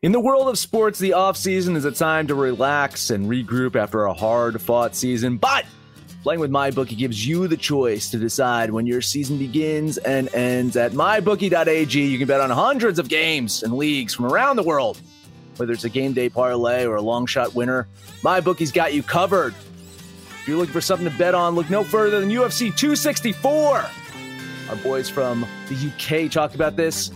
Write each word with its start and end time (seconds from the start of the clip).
In 0.00 0.12
the 0.12 0.20
world 0.20 0.46
of 0.46 0.56
sports, 0.56 1.00
the 1.00 1.10
offseason 1.10 1.74
is 1.74 1.84
a 1.84 1.90
time 1.90 2.28
to 2.28 2.36
relax 2.36 3.10
and 3.10 3.28
regroup 3.28 3.74
after 3.74 4.04
a 4.04 4.14
hard 4.14 4.62
fought 4.62 4.94
season. 4.94 5.38
But 5.38 5.66
playing 6.22 6.38
with 6.38 6.52
MyBookie 6.52 6.96
gives 6.96 7.26
you 7.26 7.48
the 7.48 7.56
choice 7.56 8.08
to 8.12 8.16
decide 8.16 8.70
when 8.70 8.86
your 8.86 9.00
season 9.00 9.38
begins 9.38 9.98
and 9.98 10.32
ends. 10.32 10.76
At 10.76 10.92
mybookie.ag, 10.92 12.00
you 12.00 12.16
can 12.16 12.28
bet 12.28 12.40
on 12.40 12.48
hundreds 12.50 13.00
of 13.00 13.08
games 13.08 13.64
and 13.64 13.72
leagues 13.72 14.14
from 14.14 14.26
around 14.26 14.54
the 14.54 14.62
world. 14.62 15.00
Whether 15.56 15.72
it's 15.72 15.82
a 15.82 15.88
game 15.88 16.12
day 16.12 16.28
parlay 16.28 16.86
or 16.86 16.94
a 16.94 17.02
long 17.02 17.26
shot 17.26 17.56
winner, 17.56 17.88
MyBookie's 18.22 18.70
got 18.70 18.94
you 18.94 19.02
covered. 19.02 19.52
If 19.52 20.44
you're 20.46 20.58
looking 20.58 20.74
for 20.74 20.80
something 20.80 21.10
to 21.10 21.18
bet 21.18 21.34
on, 21.34 21.56
look 21.56 21.70
no 21.70 21.82
further 21.82 22.20
than 22.20 22.30
UFC 22.30 22.66
264. 22.66 23.84
Our 24.68 24.76
boys 24.76 25.08
from 25.08 25.44
the 25.68 25.74
UK 25.74 26.30
talked 26.30 26.54
about 26.54 26.76
this 26.76 27.10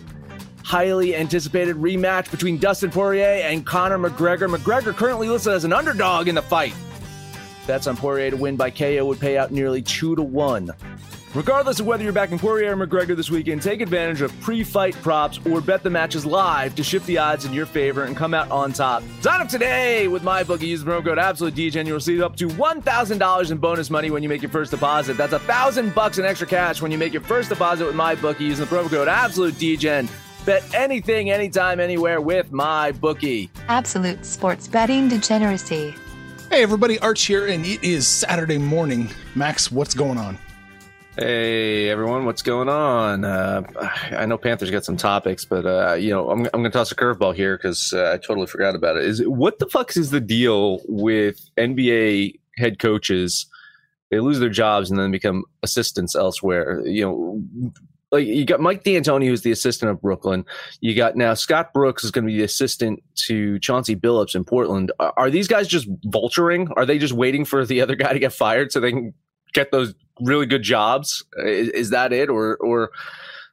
highly 0.65 1.17
anticipated 1.17 1.77
rematch 1.77 2.31
between 2.31 2.59
Dustin 2.59 2.91
Poirier 2.91 3.43
and 3.45 3.65
Conor 3.67 3.99
McGregor. 3.99 4.55
McGregor 4.55 4.95
currently 4.95 5.29
listed 5.29 5.53
as 5.53 5.65
an 5.65 5.73
underdog 5.73 6.29
in 6.29 6.35
the 6.35 6.43
fight. 6.43 6.75
Bets 7.67 7.87
on 7.87 7.97
Poirier 7.97 8.31
to 8.31 8.37
win 8.37 8.57
by 8.57 8.71
KO 8.71 9.05
would 9.07 9.21
pay 9.21 9.39
out 9.39 9.53
nearly 9.53 9.83
two 9.83 10.17
to 10.17 10.23
one. 10.23 10.73
Regardless 11.35 11.81
of 11.81 11.87
whether 11.87 12.05
you're 12.05 12.13
backing 12.13 12.39
Poirier 12.39 12.77
or 12.77 12.87
McGregor 12.87 13.17
this 13.17 13.31
weekend, 13.31 13.63
take 13.63 13.81
advantage 13.81 14.21
of 14.21 14.39
pre-fight 14.41 14.95
props 14.97 15.41
or 15.47 15.63
bet 15.63 15.83
the 15.83 15.89
matches 15.89 16.27
live 16.27 16.75
to 16.75 16.83
shift 16.85 17.07
the 17.07 17.17
odds 17.17 17.47
in 17.47 17.55
your 17.55 17.65
favor 17.65 18.05
and 18.05 18.15
come 18.15 18.35
out 18.35 18.51
on 18.51 18.71
top. 18.75 19.03
Sign 19.23 19.41
up 19.41 19.49
today 19.49 20.09
with 20.09 20.23
MyBookie. 20.23 20.67
Use 20.67 20.85
the 20.85 20.91
promo 20.91 21.03
code 21.03 21.17
AbsoluteDJ 21.17 21.77
and 21.77 21.89
you'll 21.89 21.97
receive 21.97 22.21
up 22.21 22.37
to 22.37 22.49
$1,000 22.49 23.51
in 23.51 23.59
bonus 23.59 23.89
money 23.89 24.11
when 24.11 24.23
you 24.23 24.29
make 24.29 24.43
your 24.43 24.51
first 24.51 24.73
deposit. 24.73 25.17
That's 25.17 25.33
a 25.33 25.39
thousand 25.39 25.95
bucks 25.95 26.19
in 26.19 26.27
extra 26.27 26.47
cash 26.47 26.83
when 26.83 26.91
you 26.91 26.99
make 26.99 27.15
your 27.15 27.23
first 27.23 27.49
deposit 27.49 27.87
with 27.87 27.95
MyBookie 27.95 28.41
using 28.41 28.67
the 28.67 28.71
promo 28.71 28.91
code 28.91 29.09
AbsoluteDJ. 29.09 30.11
Bet 30.45 30.75
anything, 30.75 31.31
anytime, 31.31 31.79
anywhere 31.79 32.21
with 32.21 32.51
my 32.51 32.91
bookie. 32.91 33.49
Absolute 33.69 34.27
sports 34.27 34.67
betting 34.67 35.09
degeneracy. 35.09 35.95
Hey 36.51 36.65
everybody, 36.65 36.99
Arch 36.99 37.23
here, 37.23 37.47
and 37.47 37.65
it 37.65 37.85
is 37.85 38.09
Saturday 38.09 38.59
morning. 38.59 39.09
Max, 39.37 39.71
what's 39.71 39.95
going 39.95 40.19
on? 40.19 40.37
Hey 41.17 41.89
everyone, 41.89 42.25
what's 42.25 42.43
going 42.43 42.69
on? 42.69 43.25
Uh, 43.25 43.63
I 44.11 44.27
know 44.27 44.37
Panthers 44.37 44.73
got 44.73 44.85
some 44.85 44.97
topics, 44.97 45.45
but 45.45 45.65
uh, 45.65 45.95
you 45.95 46.11
know 46.11 46.29
I'm, 46.31 46.41
I'm 46.47 46.61
going 46.61 46.65
to 46.65 46.71
toss 46.71 46.91
a 46.91 46.97
curveball 46.97 47.37
here 47.37 47.57
because 47.57 47.93
uh, 47.93 48.11
I 48.13 48.17
totally 48.17 48.49
forgot 48.49 48.75
about 48.75 48.97
it. 48.97 49.05
Is 49.05 49.23
what 49.25 49.61
the 49.61 49.67
fuck 49.67 49.97
is 49.97 50.11
the 50.11 50.21
deal 50.21 50.81
with 50.89 51.39
NBA 51.57 52.41
head 52.57 52.81
coaches? 52.81 53.47
They 54.11 54.19
lose 54.19 54.41
their 54.41 54.51
jobs 54.51 54.91
and 54.91 54.99
then 54.99 55.13
become 55.13 55.45
assistants 55.63 56.17
elsewhere. 56.17 56.85
You 56.85 57.05
know, 57.05 57.73
like 58.13 58.27
you 58.27 58.45
got 58.45 58.61
Mike 58.61 58.85
D'Antoni, 58.85 59.27
who's 59.27 59.41
the 59.41 59.51
assistant 59.51 59.91
of 59.91 60.01
Brooklyn. 60.01 60.45
You 60.81 60.95
got 60.95 61.17
now 61.17 61.33
Scott 61.35 61.73
Brooks 61.73 62.05
is 62.05 62.11
going 62.11 62.27
to 62.27 62.31
be 62.31 62.37
the 62.37 62.45
assistant 62.45 63.03
to 63.27 63.59
Chauncey 63.59 63.97
Billups 63.97 64.35
in 64.35 64.45
Portland. 64.45 64.93
Are, 65.01 65.31
these 65.31 65.49
guys 65.49 65.67
just 65.67 65.91
vulturing? 66.03 66.71
Are 66.77 66.85
they 66.85 66.99
just 66.99 67.15
waiting 67.15 67.47
for 67.47 67.65
the 67.65 67.81
other 67.81 67.97
guy 67.97 68.13
to 68.13 68.19
get 68.19 68.35
fired 68.35 68.71
so 68.71 68.81
they 68.81 68.93
can 68.93 69.15
get 69.55 69.73
those 69.73 69.95
really 70.21 70.45
good 70.45 70.63
jobs? 70.63 71.25
Is, 71.39 71.69
is 71.71 71.91
that 71.91 72.13
it, 72.13 72.29
or 72.29 72.57
or 72.59 72.91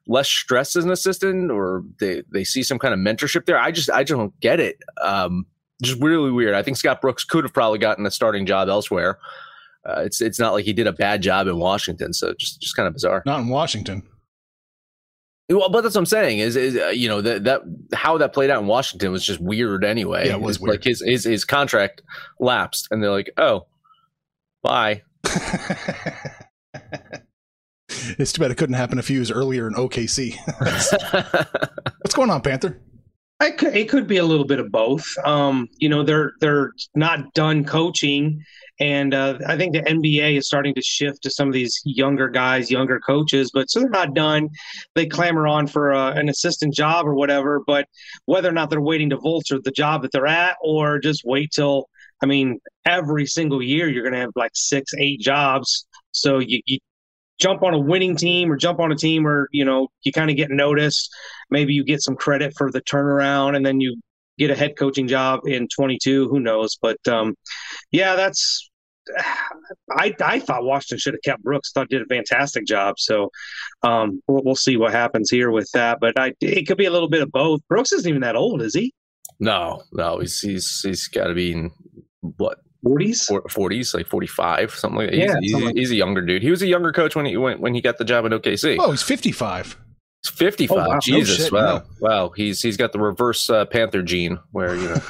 less 0.08 0.28
stress 0.28 0.76
as 0.76 0.84
an 0.84 0.91
assistant, 0.91 1.52
or 1.52 1.84
they 2.02 2.24
they 2.31 2.44
see 2.44 2.62
some 2.62 2.80
kind 2.80 2.94
of 2.94 3.00
mentorship 3.00 3.46
there? 3.46 3.58
I 3.58 3.72
just 3.72 3.90
I 3.90 4.03
just 4.03 4.18
don't 4.18 4.38
get 4.41 4.59
it. 4.59 4.78
Um, 5.02 5.46
just 5.81 6.02
really 6.02 6.31
weird. 6.31 6.53
I 6.53 6.64
think 6.64 6.76
Scott 6.76 7.00
Brooks 7.00 7.24
could 7.24 7.46
have 7.46 7.53
probably 7.53 7.80
gotten 7.80 8.06
a 8.06 8.12
starting 8.12 8.46
job 8.46 8.68
elsewhere. 8.68 9.20
Uh, 9.88 10.02
it's 10.02 10.20
it's 10.20 10.38
not 10.38 10.52
like 10.52 10.66
he 10.66 10.74
did 10.74 10.88
a 10.88 10.91
bad 10.91 11.22
job 11.22 11.47
in 11.47 11.58
Washington, 11.58 12.12
so 12.12 12.34
just 12.38 12.62
just 12.62 12.76
kind 12.76 12.88
of 12.88 12.94
bizarre. 12.94 13.24
Not 13.26 13.40
in 13.40 13.47
Washington. 13.47 14.03
Well, 15.50 15.70
but 15.70 15.82
that's 15.82 15.96
what 15.96 16.02
I'm 16.02 16.06
saying 16.06 16.40
is, 16.40 16.56
is 16.56 16.78
uh, 16.78 16.90
you 16.90 17.10
know 17.10 17.22
that 17.22 17.44
that 17.46 17.62
how 17.94 18.20
that 18.20 18.34
played 18.34 18.52
out 18.52 18.62
in 18.62 18.68
Washington 18.68 19.12
was 19.12 19.26
just 19.26 19.40
weird 19.40 19.84
anyway. 19.84 20.28
Yeah, 20.28 20.34
it 20.34 20.42
was 20.42 20.58
It's 20.58 20.62
weird. 20.62 20.76
Like 20.76 20.84
his, 20.84 21.02
his 21.02 21.24
his 21.24 21.44
contract 21.44 22.04
lapsed, 22.40 22.88
and 22.92 23.02
they're 23.02 23.10
like, 23.12 23.32
"Oh, 23.38 23.66
bye." 24.62 25.02
it's 27.90 28.32
too 28.32 28.42
bad 28.42 28.52
it 28.52 28.58
couldn't 28.58 28.76
happen 28.76 29.00
a 29.00 29.04
few 29.04 29.16
years 29.16 29.32
earlier 29.32 29.68
in 29.68 29.74
OKC. 29.74 30.36
what's 32.02 32.16
going 32.16 32.30
on, 32.30 32.42
Panther? 32.42 32.80
I 33.40 33.52
could, 33.52 33.76
it 33.76 33.90
could 33.90 34.06
be 34.06 34.18
a 34.18 34.26
little 34.26 34.46
bit 34.46 34.59
of 34.59 34.72
both. 34.72 35.18
Um, 35.24 35.68
you 35.78 35.90
know, 35.90 36.04
they're 36.04 36.34
they're 36.42 36.74
not 36.94 37.34
done 37.34 37.64
coaching, 37.64 38.44
and 38.79 39.13
uh, 39.13 39.40
I 39.45 39.57
think 39.57 39.73
the 39.73 39.81
NBA 39.81 40.38
is 40.38 40.47
starting 40.47 40.73
to 40.75 40.81
shift 40.81 41.23
to 41.23 41.29
some 41.29 41.47
of 41.47 41.53
these 41.53 41.81
younger 41.84 42.29
guys, 42.29 42.72
younger 42.72 43.00
coaches. 43.00 43.51
But 43.53 43.69
so 43.69 43.81
they're 43.81 43.90
not 43.90 44.13
done. 44.13 44.50
They 44.95 45.06
clamor 45.06 45.47
on 45.47 45.67
for 45.67 45.94
uh, 45.94 46.13
an 46.13 46.29
assistant 46.29 46.73
job 46.73 47.06
or 47.06 47.13
whatever. 47.13 47.62
But 47.66 47.88
whether 48.25 48.50
or 48.50 48.53
not 48.53 48.69
they're 48.69 48.81
waiting 48.81 49.09
to 49.09 49.17
vulture 49.17 49.59
the 49.62 49.72
job 49.72 50.03
that 50.03 50.12
they're 50.12 50.28
at, 50.28 50.56
or 50.62 51.00
just 51.00 51.23
wait 51.25 51.51
till 51.51 51.90
I 52.22 52.25
mean, 52.25 52.59
every 52.85 53.25
single 53.25 53.62
year 53.62 53.88
you're 53.88 54.03
going 54.03 54.13
to 54.13 54.19
have 54.19 54.31
like 54.35 54.51
six, 54.53 54.94
eight 54.97 55.19
jobs. 55.22 55.85
So 56.11 56.40
you, 56.40 56.61
you 56.66 56.79
jump 57.40 57.63
on 57.63 57.73
a 57.73 57.79
winning 57.79 58.16
team 58.16 58.51
or 58.51 58.57
jump 58.57 58.79
on 58.79 58.91
a 58.91 58.96
team 58.96 59.23
where 59.23 59.47
you 59.51 59.66
know 59.66 59.88
you 60.03 60.11
kind 60.11 60.29
of 60.29 60.35
get 60.35 60.51
noticed 60.51 61.09
maybe 61.50 61.73
you 61.73 61.84
get 61.84 62.01
some 62.01 62.16
credit 62.16 62.53
for 62.57 62.69
the 62.72 62.81
turnaround 62.81 63.56
and 63.56 63.66
then 63.66 63.79
you 63.79 64.00
get 64.38 64.51
a 64.51 64.56
head 64.56 64.78
coaching 64.78 65.07
job 65.07 65.41
in 65.46 65.67
22 65.73 66.28
who 66.29 66.40
knows 66.40 66.78
but 66.81 66.97
um 67.07 67.35
yeah 67.91 68.16
that's 68.16 68.69
I, 69.92 70.16
I 70.24 70.40
thought 70.40 70.64
Washington 70.64 70.97
should 71.00 71.14
have 71.14 71.22
kept 71.24 71.44
Brooks. 71.44 71.72
Thought 71.72 71.90
did 71.90 72.02
a 72.02 72.06
fantastic 72.06 72.66
job. 72.66 73.00
So 73.00 73.30
um, 73.84 74.22
we'll, 74.28 74.44
we'll 74.44 74.56
see 74.56 74.78
what 74.78 74.92
happens 74.92 75.30
here 75.30 75.52
with 75.52 75.70
that. 75.74 76.00
But 76.00 76.20
I, 76.20 76.34
it 76.42 76.68
could 76.68 76.78
be 76.78 76.86
a 76.86 76.92
little 76.92 77.09
bit 77.09 77.22
of 77.22 77.31
both. 77.31 77.62
Brooks 77.68 77.92
isn't 77.92 78.08
even 78.09 78.22
that 78.22 78.36
old, 78.36 78.62
is 78.62 78.74
he? 78.74 78.94
no, 79.40 79.84
no, 79.94 80.20
he's 80.20 80.40
he's 80.42 80.81
he's 80.84 81.08
got 81.08 81.28
to 81.28 81.34
be 81.34 81.53
in 81.53 81.72
what 82.38 82.58
40s? 82.86 83.52
forties, 83.52 83.94
like 83.94 84.08
forty 84.08 84.28
five, 84.28 84.72
something 84.72 84.97
like 84.97 85.12
that. 85.12 85.18
Yeah, 85.18 85.36
he's, 85.40 85.52
something 85.52 85.52
he's, 85.52 85.66
like- 85.66 85.76
he's 85.76 85.91
a 85.91 85.96
younger 85.96 86.22
dude. 86.22 86.41
He 86.41 86.50
was 86.52 86.62
a 86.62 86.68
younger 86.68 86.91
coach 86.91 87.16
when 87.16 87.26
he 87.26 87.38
went 87.38 87.59
when 87.62 87.74
he 87.74 87.81
got 87.81 87.97
the 87.97 88.06
job 88.06 88.26
at 88.26 88.31
OKC. 88.31 88.78
Oh, 88.80 88.91
he's 88.91 89.02
55. 89.02 89.06
He's 89.06 89.08
fifty 89.08 89.31
five. 89.31 89.78
Oh, 90.41 90.75
wow. 90.75 90.85
No 90.88 91.00
Jesus, 91.00 91.38
shit, 91.38 91.52
wow, 91.52 91.75
yeah. 91.75 91.81
wow. 92.02 92.30
He's 92.35 92.62
he's 92.62 92.75
got 92.78 92.91
the 92.91 93.00
reverse 93.00 93.50
uh, 93.50 93.66
Panther 93.66 94.02
gene, 94.02 94.38
where 94.52 94.75
you 94.75 94.90
know. 94.90 95.02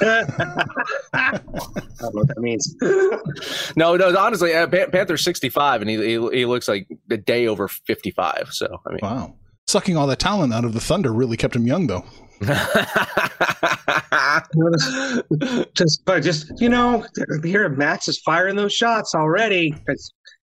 I 1.12 1.40
don't 1.40 2.00
know 2.00 2.10
what 2.12 2.28
that 2.28 2.38
means. 2.38 2.74
no, 3.76 3.96
no. 3.96 4.16
Honestly, 4.16 4.54
uh, 4.54 4.68
Pan- 4.68 4.90
Panther's 4.90 5.24
sixty 5.24 5.48
five, 5.48 5.80
and 5.82 5.90
he, 5.90 5.96
he 5.96 6.12
he 6.38 6.46
looks 6.46 6.68
like 6.68 6.86
a 7.10 7.16
day 7.16 7.48
over 7.48 7.66
fifty 7.68 8.12
five. 8.12 8.48
So 8.52 8.80
I 8.86 8.90
mean, 8.90 9.00
Wow. 9.02 9.34
Sucking 9.66 9.96
all 9.96 10.06
that 10.08 10.18
talent 10.18 10.52
out 10.54 10.64
of 10.64 10.72
the 10.72 10.80
Thunder 10.80 11.12
really 11.12 11.36
kept 11.36 11.54
him 11.54 11.66
young, 11.66 11.86
though. 11.86 12.04
just, 15.74 16.04
but 16.04 16.20
just 16.22 16.52
you 16.60 16.68
know, 16.68 17.04
here 17.44 17.68
Max 17.68 18.08
is 18.08 18.18
firing 18.20 18.56
those 18.56 18.72
shots 18.72 19.14
already. 19.14 19.74
It 19.86 20.00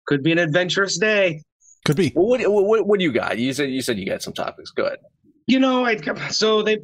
could 0.07 0.21
be 0.23 0.31
an 0.31 0.37
adventurous 0.37 0.97
day. 0.97 1.41
Could 1.85 1.97
be. 1.97 2.11
Well, 2.15 2.25
what, 2.25 2.41
what 2.65 2.87
what 2.87 2.99
do 2.99 3.05
you 3.05 3.11
got? 3.11 3.37
You 3.37 3.53
said 3.53 3.69
you 3.69 3.81
said 3.81 3.97
you 3.97 4.07
got 4.07 4.21
some 4.21 4.33
topics. 4.33 4.71
Go 4.71 4.85
ahead. 4.85 4.99
You 5.47 5.59
know, 5.59 5.85
I 5.85 5.97
so 6.29 6.63
they 6.63 6.79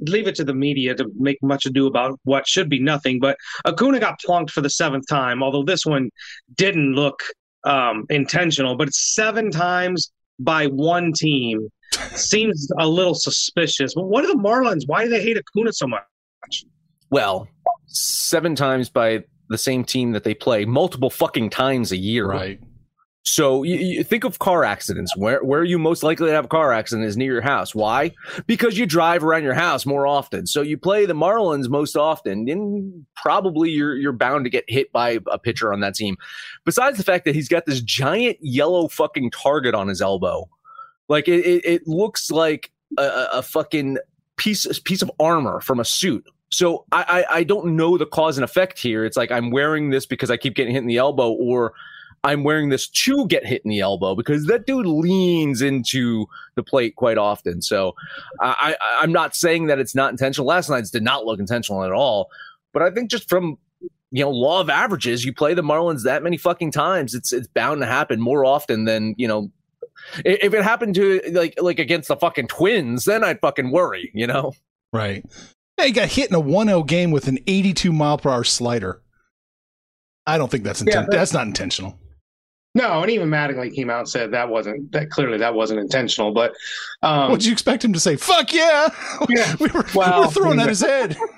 leave 0.00 0.26
it 0.26 0.34
to 0.34 0.44
the 0.44 0.54
media 0.54 0.94
to 0.96 1.06
make 1.16 1.38
much 1.42 1.66
ado 1.66 1.86
about 1.86 2.18
what 2.24 2.48
should 2.48 2.68
be 2.68 2.80
nothing. 2.80 3.20
But 3.20 3.36
Acuna 3.64 4.00
got 4.00 4.18
plunked 4.20 4.50
for 4.50 4.60
the 4.60 4.70
seventh 4.70 5.06
time, 5.08 5.42
although 5.42 5.62
this 5.62 5.86
one 5.86 6.10
didn't 6.56 6.94
look 6.94 7.22
um, 7.64 8.06
intentional. 8.10 8.76
But 8.76 8.88
it's 8.88 9.14
seven 9.14 9.50
times 9.52 10.10
by 10.40 10.66
one 10.66 11.12
team. 11.12 11.68
Seems 12.14 12.68
a 12.78 12.88
little 12.88 13.14
suspicious. 13.14 13.94
But 13.94 14.06
what 14.06 14.24
are 14.24 14.28
the 14.28 14.38
Marlins? 14.38 14.82
Why 14.86 15.04
do 15.04 15.10
they 15.10 15.22
hate 15.22 15.36
Acuna 15.36 15.72
so 15.72 15.86
much? 15.86 16.02
Well, 17.10 17.48
seven 17.86 18.56
times 18.56 18.88
by 18.88 19.24
the 19.48 19.58
same 19.58 19.84
team 19.84 20.12
that 20.12 20.24
they 20.24 20.34
play 20.34 20.64
multiple 20.64 21.10
fucking 21.10 21.50
times 21.50 21.92
a 21.92 21.96
year. 21.96 22.26
Right. 22.26 22.60
So 23.22 23.62
you, 23.64 23.76
you 23.76 24.02
think 24.04 24.24
of 24.24 24.38
car 24.38 24.64
accidents. 24.64 25.14
Where 25.14 25.44
where 25.44 25.60
are 25.60 25.64
you 25.64 25.78
most 25.78 26.02
likely 26.02 26.28
to 26.28 26.32
have 26.32 26.46
a 26.46 26.48
car 26.48 26.72
accident 26.72 27.06
is 27.06 27.18
near 27.18 27.34
your 27.34 27.42
house. 27.42 27.74
Why? 27.74 28.12
Because 28.46 28.78
you 28.78 28.86
drive 28.86 29.22
around 29.22 29.42
your 29.42 29.52
house 29.54 29.84
more 29.84 30.06
often. 30.06 30.46
So 30.46 30.62
you 30.62 30.78
play 30.78 31.04
the 31.04 31.12
Marlins 31.14 31.68
most 31.68 31.96
often, 31.96 32.48
and 32.48 33.04
probably 33.16 33.68
you're 33.70 33.94
you're 33.94 34.12
bound 34.12 34.44
to 34.46 34.50
get 34.50 34.64
hit 34.68 34.90
by 34.90 35.18
a 35.30 35.38
pitcher 35.38 35.70
on 35.72 35.80
that 35.80 35.94
team. 35.94 36.16
Besides 36.64 36.96
the 36.96 37.04
fact 37.04 37.26
that 37.26 37.34
he's 37.34 37.48
got 37.48 37.66
this 37.66 37.82
giant 37.82 38.38
yellow 38.40 38.88
fucking 38.88 39.32
target 39.32 39.74
on 39.74 39.88
his 39.88 40.00
elbow, 40.00 40.48
like 41.08 41.28
it 41.28 41.44
it, 41.44 41.64
it 41.66 41.82
looks 41.86 42.30
like 42.30 42.70
a, 42.98 43.02
a- 43.02 43.28
a 43.38 43.42
fucking 43.42 43.98
piece 44.38 44.66
piece 44.80 45.02
of 45.02 45.10
armor 45.20 45.60
from 45.60 45.78
a 45.78 45.84
suit. 45.84 46.24
So 46.48 46.86
I, 46.90 47.24
I 47.30 47.36
I 47.36 47.44
don't 47.44 47.76
know 47.76 47.98
the 47.98 48.06
cause 48.06 48.38
and 48.38 48.44
effect 48.44 48.78
here. 48.78 49.04
It's 49.04 49.16
like 49.18 49.30
I'm 49.30 49.50
wearing 49.50 49.90
this 49.90 50.06
because 50.06 50.30
I 50.30 50.38
keep 50.38 50.54
getting 50.54 50.72
hit 50.72 50.80
in 50.80 50.88
the 50.88 50.96
elbow, 50.96 51.30
or 51.32 51.74
I'm 52.22 52.44
wearing 52.44 52.68
this 52.68 52.88
to 52.88 53.26
get 53.28 53.46
hit 53.46 53.62
in 53.64 53.70
the 53.70 53.80
elbow 53.80 54.14
because 54.14 54.46
that 54.46 54.66
dude 54.66 54.86
leans 54.86 55.62
into 55.62 56.26
the 56.54 56.62
plate 56.62 56.96
quite 56.96 57.16
often. 57.16 57.62
So 57.62 57.94
I, 58.40 58.76
I 58.80 59.02
I'm 59.02 59.12
not 59.12 59.34
saying 59.34 59.68
that 59.68 59.78
it's 59.78 59.94
not 59.94 60.10
intentional. 60.10 60.46
Last 60.46 60.68
night's 60.68 60.90
did 60.90 61.02
not 61.02 61.24
look 61.24 61.40
intentional 61.40 61.82
at 61.82 61.92
all, 61.92 62.28
but 62.72 62.82
I 62.82 62.90
think 62.90 63.10
just 63.10 63.28
from 63.28 63.56
you 64.10 64.22
know 64.22 64.30
law 64.30 64.60
of 64.60 64.68
averages, 64.68 65.24
you 65.24 65.32
play 65.32 65.54
the 65.54 65.62
Marlins 65.62 66.04
that 66.04 66.22
many 66.22 66.36
fucking 66.36 66.72
times, 66.72 67.14
it's 67.14 67.32
it's 67.32 67.48
bound 67.48 67.80
to 67.80 67.86
happen 67.86 68.20
more 68.20 68.44
often 68.44 68.84
than 68.84 69.14
you 69.16 69.26
know. 69.26 69.50
If 70.24 70.54
it 70.54 70.62
happened 70.62 70.94
to 70.96 71.20
like 71.32 71.54
like 71.60 71.78
against 71.78 72.08
the 72.08 72.16
fucking 72.16 72.48
Twins, 72.48 73.04
then 73.04 73.22
I'd 73.22 73.40
fucking 73.40 73.70
worry, 73.70 74.10
you 74.14 74.26
know. 74.26 74.52
Right. 74.92 75.24
Yeah, 75.78 75.84
he 75.86 75.92
got 75.92 76.08
hit 76.08 76.30
in 76.30 76.34
a 76.34 76.40
1-0 76.40 76.86
game 76.86 77.10
with 77.10 77.28
an 77.28 77.38
82 77.46 77.92
mile 77.92 78.18
per 78.18 78.30
hour 78.30 78.44
slider. 78.44 79.02
I 80.26 80.38
don't 80.38 80.50
think 80.50 80.64
that's 80.64 80.82
inten- 80.82 80.92
Yeah, 80.92 81.06
that's 81.10 81.32
not 81.32 81.46
intentional. 81.46 81.98
No, 82.74 83.02
and 83.02 83.10
even 83.10 83.28
Mattingly 83.28 83.74
came 83.74 83.90
out 83.90 83.98
and 84.00 84.08
said 84.08 84.30
that 84.30 84.48
wasn't 84.48 84.92
that 84.92 85.10
clearly 85.10 85.38
that 85.38 85.54
wasn't 85.54 85.80
intentional. 85.80 86.32
But 86.32 86.54
um, 87.02 87.30
What'd 87.30 87.44
you 87.44 87.52
expect 87.52 87.84
him 87.84 87.92
to 87.92 88.00
say? 88.00 88.16
Fuck 88.16 88.52
yeah! 88.54 88.88
Yeah. 89.28 89.56
we 89.60 89.68
were, 89.68 89.84
Well, 89.94 90.20
we 90.20 90.26
were 90.26 90.32
throwing 90.32 90.60
at 90.60 90.68
his 90.68 90.80
head. 90.80 91.16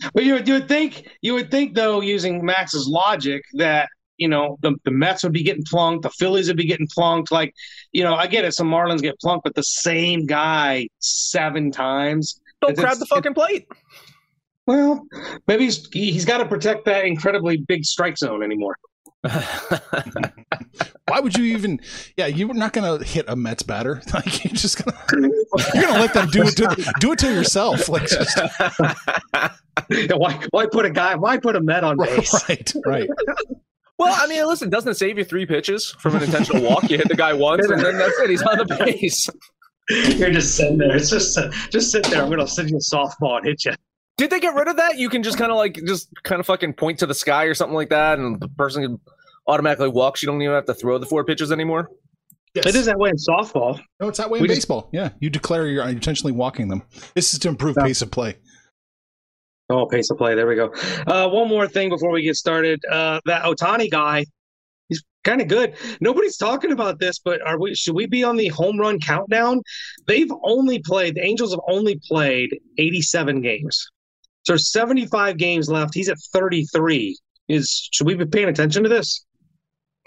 But 0.14 0.24
you 0.24 0.34
would, 0.34 0.46
you 0.48 0.54
would 0.54 0.68
think 0.68 1.08
you 1.22 1.34
would 1.34 1.50
think 1.50 1.74
though, 1.74 2.00
using 2.00 2.44
Max's 2.44 2.86
logic, 2.86 3.42
that 3.54 3.88
you 4.16 4.28
know 4.28 4.58
the, 4.62 4.74
the 4.84 4.90
Mets 4.90 5.22
would 5.22 5.32
be 5.32 5.42
getting 5.42 5.64
plunked, 5.64 6.02
the 6.02 6.10
Phillies 6.10 6.48
would 6.48 6.56
be 6.56 6.66
getting 6.66 6.88
plunked. 6.94 7.32
Like, 7.32 7.52
you 7.92 8.04
know, 8.04 8.14
I 8.14 8.26
get 8.26 8.44
it, 8.44 8.52
some 8.54 8.70
Marlins 8.70 9.02
get 9.02 9.18
plunked, 9.20 9.44
but 9.44 9.54
the 9.54 9.62
same 9.62 10.26
guy 10.26 10.88
seven 11.00 11.70
times. 11.70 12.40
Don't 12.60 12.76
crowd 12.76 12.98
the 12.98 13.06
fucking 13.06 13.34
plate. 13.34 13.66
Well, 14.66 15.06
maybe 15.46 15.64
he's 15.64 15.88
he's 15.92 16.24
got 16.24 16.38
to 16.38 16.46
protect 16.46 16.84
that 16.84 17.04
incredibly 17.04 17.56
big 17.56 17.84
strike 17.84 18.18
zone 18.18 18.42
anymore. 18.42 18.76
Why 21.08 21.20
would 21.20 21.36
you 21.36 21.44
even? 21.44 21.80
Yeah, 22.16 22.26
you're 22.26 22.52
not 22.54 22.72
gonna 22.72 23.02
hit 23.04 23.24
a 23.28 23.34
Mets 23.34 23.62
batter. 23.62 24.00
Like 24.14 24.44
you're 24.44 24.54
just 24.54 24.82
gonna 24.84 24.96
you're 25.74 25.82
gonna 25.82 26.00
let 26.00 26.14
them 26.14 26.28
do 26.28 26.42
it 26.44 26.56
to 26.56 26.92
do 27.00 27.12
it 27.12 27.18
to 27.20 27.32
yourself. 27.32 27.88
Like 27.88 28.08
just 28.08 28.38
Yeah, 29.90 30.14
why 30.16 30.40
why 30.50 30.66
put 30.66 30.84
a 30.84 30.90
guy? 30.90 31.14
Why 31.16 31.38
put 31.38 31.56
a 31.56 31.60
Met 31.60 31.84
on 31.84 31.96
base? 31.98 32.32
right, 32.48 32.72
right. 32.86 33.10
Well, 33.98 34.14
I 34.16 34.28
mean, 34.28 34.46
listen, 34.46 34.70
doesn't 34.70 34.92
it 34.92 34.96
save 34.96 35.18
you 35.18 35.24
three 35.24 35.46
pitches 35.46 35.90
from 35.98 36.14
an 36.14 36.22
intentional 36.22 36.62
walk? 36.62 36.88
You 36.88 36.98
hit 36.98 37.08
the 37.08 37.16
guy 37.16 37.32
once, 37.32 37.68
and 37.68 37.80
then 37.80 37.98
that's 37.98 38.18
it. 38.20 38.30
He's 38.30 38.42
on 38.42 38.58
the 38.58 38.76
base. 38.76 39.28
You're 40.18 40.30
just 40.30 40.54
sitting 40.56 40.78
there. 40.78 40.94
It's 40.94 41.10
just 41.10 41.36
just 41.70 41.90
sit 41.90 42.04
there. 42.04 42.22
I'm 42.22 42.30
gonna 42.30 42.46
send 42.46 42.70
you 42.70 42.76
a 42.76 42.80
softball 42.80 43.38
and 43.38 43.46
hit 43.46 43.64
you. 43.64 43.72
Did 44.18 44.30
they 44.30 44.40
get 44.40 44.54
rid 44.54 44.68
of 44.68 44.76
that? 44.76 44.98
You 44.98 45.08
can 45.08 45.22
just 45.22 45.38
kind 45.38 45.50
of 45.50 45.56
like 45.56 45.80
just 45.86 46.10
kind 46.24 46.40
of 46.40 46.46
fucking 46.46 46.74
point 46.74 46.98
to 46.98 47.06
the 47.06 47.14
sky 47.14 47.44
or 47.44 47.54
something 47.54 47.74
like 47.74 47.88
that, 47.90 48.18
and 48.18 48.38
the 48.40 48.48
person 48.48 48.82
can 48.82 49.00
automatically 49.46 49.88
walks. 49.88 50.22
You 50.22 50.26
don't 50.26 50.42
even 50.42 50.54
have 50.54 50.66
to 50.66 50.74
throw 50.74 50.98
the 50.98 51.06
four 51.06 51.24
pitches 51.24 51.50
anymore. 51.52 51.88
Yes. 52.54 52.66
It 52.66 52.74
is 52.74 52.86
that 52.86 52.98
way 52.98 53.10
in 53.10 53.16
softball. 53.16 53.80
No, 54.00 54.08
it's 54.08 54.18
that 54.18 54.28
way 54.28 54.38
in 54.38 54.42
We 54.42 54.48
just- 54.48 54.58
baseball. 54.62 54.90
Yeah, 54.92 55.10
you 55.20 55.30
declare 55.30 55.66
you're 55.68 55.86
intentionally 55.88 56.32
walking 56.32 56.68
them. 56.68 56.82
This 57.14 57.32
is 57.32 57.38
to 57.40 57.48
improve 57.48 57.76
Yeah. 57.78 57.84
pace 57.86 58.02
of 58.02 58.10
play. 58.10 58.36
Oh, 59.70 59.86
pace 59.86 60.10
of 60.10 60.16
play. 60.18 60.34
There 60.34 60.46
we 60.46 60.56
go. 60.56 60.72
Uh, 61.06 61.28
one 61.28 61.46
more 61.48 61.68
thing 61.68 61.90
before 61.90 62.10
we 62.10 62.22
get 62.22 62.36
started. 62.36 62.82
Uh, 62.90 63.20
that 63.26 63.42
Ohtani 63.44 63.90
guy, 63.90 64.24
he's 64.88 65.04
kind 65.24 65.42
of 65.42 65.48
good. 65.48 65.74
Nobody's 66.00 66.38
talking 66.38 66.72
about 66.72 66.98
this, 66.98 67.18
but 67.18 67.40
are 67.46 67.60
we? 67.60 67.74
Should 67.74 67.94
we 67.94 68.06
be 68.06 68.24
on 68.24 68.36
the 68.36 68.48
home 68.48 68.80
run 68.80 68.98
countdown? 68.98 69.60
They've 70.06 70.32
only 70.42 70.78
played. 70.80 71.14
The 71.16 71.24
Angels 71.24 71.52
have 71.52 71.60
only 71.68 72.00
played 72.08 72.58
87 72.78 73.42
games. 73.42 73.86
So 74.48 74.54
there's 74.54 74.72
75 74.72 75.36
games 75.36 75.68
left. 75.68 75.92
He's 75.92 76.08
at 76.08 76.16
33. 76.32 77.18
Is 77.48 77.86
should 77.92 78.06
we 78.06 78.14
be 78.14 78.24
paying 78.24 78.48
attention 78.48 78.82
to 78.82 78.88
this? 78.88 79.26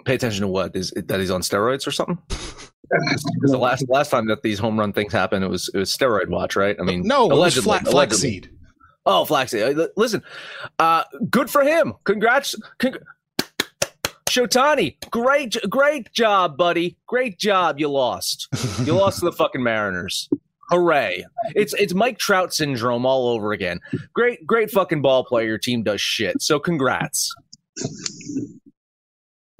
Pay 0.03 0.15
attention 0.15 0.41
to 0.41 0.47
what 0.47 0.75
is 0.75 0.91
it, 0.93 1.07
that 1.09 1.19
he's 1.19 1.29
on 1.29 1.41
steroids 1.41 1.85
or 1.85 1.91
something. 1.91 2.17
'Cause 2.27 3.23
the 3.51 3.57
last 3.59 3.87
last 3.87 4.09
time 4.09 4.25
that 4.29 4.41
these 4.41 4.57
home 4.57 4.79
run 4.79 4.93
things 4.93 5.13
happened, 5.13 5.43
it 5.45 5.47
was 5.47 5.69
it 5.75 5.77
was 5.77 5.95
steroid 5.95 6.27
watch, 6.29 6.55
right? 6.55 6.75
I 6.79 6.83
mean, 6.83 7.03
No, 7.03 7.25
it 7.25 7.29
was 7.29 7.37
allegedly, 7.37 7.63
flat 7.63 7.81
allegedly. 7.87 8.31
flaxseed. 8.39 8.49
Oh, 9.05 9.25
flaxseed. 9.25 9.77
Listen, 9.95 10.23
uh, 10.79 11.03
good 11.29 11.49
for 11.51 11.61
him. 11.61 11.93
Congrats. 12.03 12.55
Cong- 12.79 12.97
Shotani, 14.29 14.95
great, 15.11 15.55
great 15.69 16.11
job, 16.13 16.57
buddy. 16.57 16.97
Great 17.07 17.37
job. 17.37 17.79
You 17.79 17.89
lost. 17.89 18.47
You 18.85 18.93
lost 18.93 19.19
to 19.19 19.25
the 19.25 19.31
fucking 19.33 19.61
Mariners. 19.61 20.29
Hooray! 20.71 21.25
It's 21.55 21.73
it's 21.73 21.93
Mike 21.93 22.17
Trout 22.17 22.53
syndrome 22.53 23.05
all 23.05 23.27
over 23.27 23.51
again. 23.51 23.79
Great, 24.13 24.45
great 24.47 24.71
fucking 24.71 25.01
ball 25.01 25.23
player. 25.25 25.45
Your 25.47 25.57
team 25.57 25.83
does 25.83 25.99
shit. 26.01 26.41
So 26.41 26.59
congrats. 26.59 27.33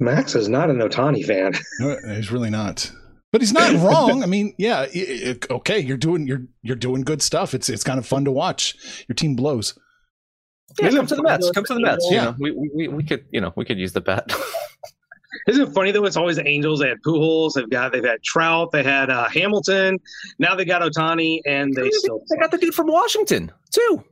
Max 0.00 0.34
is 0.34 0.48
not 0.48 0.70
an 0.70 0.78
Ohtani 0.78 1.24
fan. 1.24 1.52
No, 1.80 1.96
he's 2.14 2.32
really 2.32 2.50
not. 2.50 2.90
But 3.30 3.40
he's 3.40 3.52
not 3.52 3.72
wrong. 3.76 4.22
I 4.22 4.26
mean, 4.26 4.54
yeah, 4.58 4.80
i- 4.94 5.36
i- 5.40 5.52
okay, 5.54 5.78
you're 5.78 5.96
doing 5.96 6.26
you're 6.26 6.42
you're 6.62 6.76
doing 6.76 7.02
good 7.02 7.22
stuff. 7.22 7.54
It's 7.54 7.68
it's 7.68 7.84
kind 7.84 7.98
of 7.98 8.06
fun 8.06 8.24
to 8.26 8.30
watch. 8.32 8.74
Your 9.08 9.14
team 9.14 9.36
blows. 9.36 9.78
Yeah, 10.80 10.90
come 10.90 11.06
to 11.06 11.14
the 11.16 11.22
Mets. 11.22 11.50
Come 11.52 11.64
to 11.64 11.74
the 11.74 11.80
Mets. 11.80 12.04
Angels- 12.06 12.12
You 12.12 12.20
know, 12.20 12.36
we, 12.38 12.50
we, 12.50 12.70
we, 12.74 12.88
we 12.88 13.02
could 13.04 13.24
you 13.30 13.40
know 13.40 13.52
we 13.56 13.64
could 13.64 13.78
use 13.78 13.92
the 13.92 14.00
bet. 14.00 14.30
Isn't 15.48 15.68
it 15.68 15.72
funny 15.74 15.90
though? 15.90 16.04
It's 16.04 16.16
always 16.16 16.36
the 16.36 16.46
Angels. 16.46 16.80
They 16.80 16.88
had 16.88 16.98
Pujols. 17.04 17.54
They've 17.54 17.68
got 17.68 17.92
they've 17.92 18.04
had 18.04 18.22
Trout. 18.22 18.70
They 18.72 18.82
had 18.82 19.10
uh, 19.10 19.28
Hamilton. 19.28 19.98
Now 20.38 20.54
they 20.54 20.64
got 20.64 20.82
Ohtani, 20.82 21.40
and 21.46 21.74
they 21.74 21.90
still. 21.90 22.22
I 22.32 22.36
got 22.40 22.50
the 22.50 22.58
dude 22.58 22.74
from 22.74 22.86
Washington 22.86 23.50
too. 23.70 24.04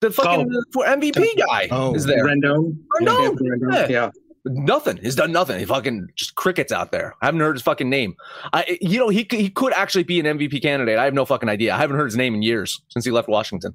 The 0.00 0.10
fucking 0.10 0.48
Oh. 0.76 0.82
MVP 0.82 1.24
guy 1.38 1.68
Oh. 1.70 1.94
is 1.94 2.04
there. 2.04 2.24
Rendon. 2.24 2.76
Rendon, 3.00 3.36
Rendon. 3.38 3.72
yeah. 3.72 3.88
Yeah. 3.88 4.10
Nothing. 4.46 4.98
He's 4.98 5.16
done 5.16 5.32
nothing. 5.32 5.58
He 5.58 5.64
fucking 5.64 6.08
just 6.16 6.34
crickets 6.34 6.70
out 6.70 6.92
there. 6.92 7.14
I 7.22 7.26
haven't 7.26 7.40
heard 7.40 7.56
his 7.56 7.62
fucking 7.62 7.88
name. 7.88 8.14
I, 8.52 8.76
you 8.82 8.98
know, 8.98 9.08
he 9.08 9.26
he 9.30 9.48
could 9.48 9.72
actually 9.72 10.02
be 10.04 10.20
an 10.20 10.26
MVP 10.26 10.60
candidate. 10.60 10.98
I 10.98 11.04
have 11.06 11.14
no 11.14 11.24
fucking 11.24 11.48
idea. 11.48 11.74
I 11.74 11.78
haven't 11.78 11.96
heard 11.96 12.04
his 12.04 12.16
name 12.16 12.34
in 12.34 12.42
years 12.42 12.82
since 12.90 13.06
he 13.06 13.10
left 13.10 13.26
Washington. 13.28 13.74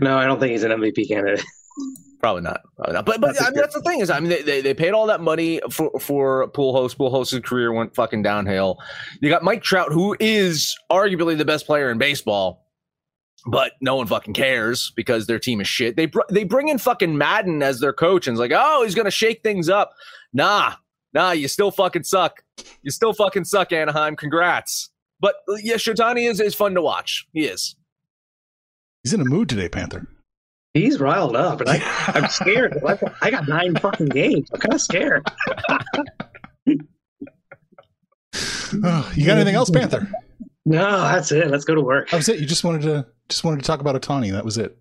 No, 0.00 0.18
I 0.18 0.24
don't 0.26 0.40
think 0.40 0.50
he's 0.52 0.64
an 0.64 0.72
MVP 0.72 1.06
candidate. 1.08 1.44
Probably 2.24 2.40
not. 2.40 2.62
Probably 2.76 2.94
not. 2.94 3.04
But 3.04 3.20
but 3.20 3.34
That's 3.34 3.42
I 3.42 3.50
mean, 3.50 3.60
that's 3.60 3.74
the 3.74 3.82
thing 3.82 4.00
is, 4.00 4.08
I 4.08 4.18
mean, 4.18 4.30
they, 4.30 4.40
they, 4.40 4.62
they 4.62 4.72
paid 4.72 4.92
all 4.92 5.06
that 5.08 5.20
money 5.20 5.60
for 5.70 5.90
for 6.00 6.48
Pujols. 6.52 6.96
Pool 6.96 7.10
host's 7.10 7.38
career 7.40 7.70
went 7.70 7.94
fucking 7.94 8.22
downhill. 8.22 8.78
You 9.20 9.28
got 9.28 9.42
Mike 9.42 9.62
Trout, 9.62 9.92
who 9.92 10.16
is 10.18 10.74
arguably 10.90 11.36
the 11.36 11.44
best 11.44 11.66
player 11.66 11.90
in 11.90 11.98
baseball, 11.98 12.64
but 13.44 13.72
no 13.82 13.96
one 13.96 14.06
fucking 14.06 14.32
cares 14.32 14.90
because 14.96 15.26
their 15.26 15.38
team 15.38 15.60
is 15.60 15.68
shit. 15.68 15.96
They 15.96 16.06
br- 16.06 16.22
they 16.30 16.44
bring 16.44 16.68
in 16.68 16.78
fucking 16.78 17.14
Maddon 17.18 17.62
as 17.62 17.80
their 17.80 17.92
coach 17.92 18.26
and 18.26 18.34
it's 18.34 18.40
like, 18.40 18.52
oh, 18.54 18.84
he's 18.84 18.94
gonna 18.94 19.10
shake 19.10 19.42
things 19.42 19.68
up. 19.68 19.92
Nah, 20.32 20.76
nah, 21.12 21.32
you 21.32 21.46
still 21.46 21.72
fucking 21.72 22.04
suck. 22.04 22.42
You 22.80 22.90
still 22.90 23.12
fucking 23.12 23.44
suck, 23.44 23.70
Anaheim. 23.70 24.16
Congrats. 24.16 24.88
But 25.20 25.34
yeah, 25.62 25.74
Shotani 25.74 26.26
is 26.26 26.40
is 26.40 26.54
fun 26.54 26.72
to 26.72 26.80
watch. 26.80 27.28
He 27.34 27.44
is. 27.44 27.76
He's 29.02 29.12
in 29.12 29.20
a 29.20 29.26
mood 29.26 29.50
today, 29.50 29.68
Panther. 29.68 30.08
He's 30.74 30.98
riled 30.98 31.36
up, 31.36 31.60
and 31.60 31.70
I, 31.70 31.80
I'm 32.08 32.28
scared. 32.30 32.76
I- 33.22 33.30
got 33.30 33.48
nine 33.48 33.76
fucking 33.76 34.08
games. 34.08 34.48
I'm 34.52 34.60
kind 34.60 34.74
of 34.74 34.80
scared. 34.80 35.26
Oh, 38.82 39.12
you 39.16 39.26
got 39.26 39.36
anything 39.36 39.54
else, 39.54 39.70
Panther? 39.70 40.10
No, 40.66 41.00
that's 41.00 41.30
it. 41.30 41.48
Let's 41.48 41.64
go 41.64 41.74
to 41.74 41.82
work. 41.82 42.10
That 42.10 42.16
was 42.16 42.28
it. 42.28 42.40
You 42.40 42.46
just 42.46 42.64
wanted 42.64 42.82
to 42.82 43.06
just 43.28 43.44
wanted 43.44 43.60
to 43.60 43.66
talk 43.66 43.80
about 43.80 44.00
Ohtani. 44.00 44.32
That 44.32 44.44
was 44.44 44.58
it. 44.58 44.76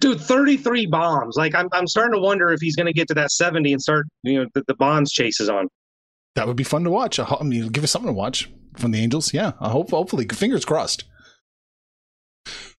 Dude, 0.00 0.20
33 0.20 0.86
bombs. 0.86 1.36
Like, 1.36 1.54
I'm, 1.54 1.68
I'm 1.72 1.86
starting 1.88 2.14
to 2.14 2.20
wonder 2.20 2.52
if 2.52 2.60
he's 2.60 2.76
going 2.76 2.86
to 2.86 2.92
get 2.92 3.08
to 3.08 3.14
that 3.14 3.32
70 3.32 3.72
and 3.72 3.82
start, 3.82 4.06
you 4.22 4.40
know, 4.40 4.48
the, 4.54 4.62
the 4.68 4.74
bonds 4.76 5.10
chases 5.10 5.48
on. 5.48 5.66
That 6.36 6.46
would 6.46 6.56
be 6.56 6.62
fun 6.64 6.84
to 6.84 6.90
watch. 6.90 7.18
I 7.18 7.42
mean, 7.42 7.68
give 7.68 7.82
us 7.82 7.90
something 7.90 8.08
to 8.08 8.12
watch 8.14 8.48
from 8.76 8.92
the 8.92 9.00
Angels. 9.00 9.34
Yeah, 9.34 9.52
I 9.60 9.70
hope. 9.70 9.90
Hopefully, 9.90 10.26
fingers 10.26 10.64
crossed. 10.64 11.04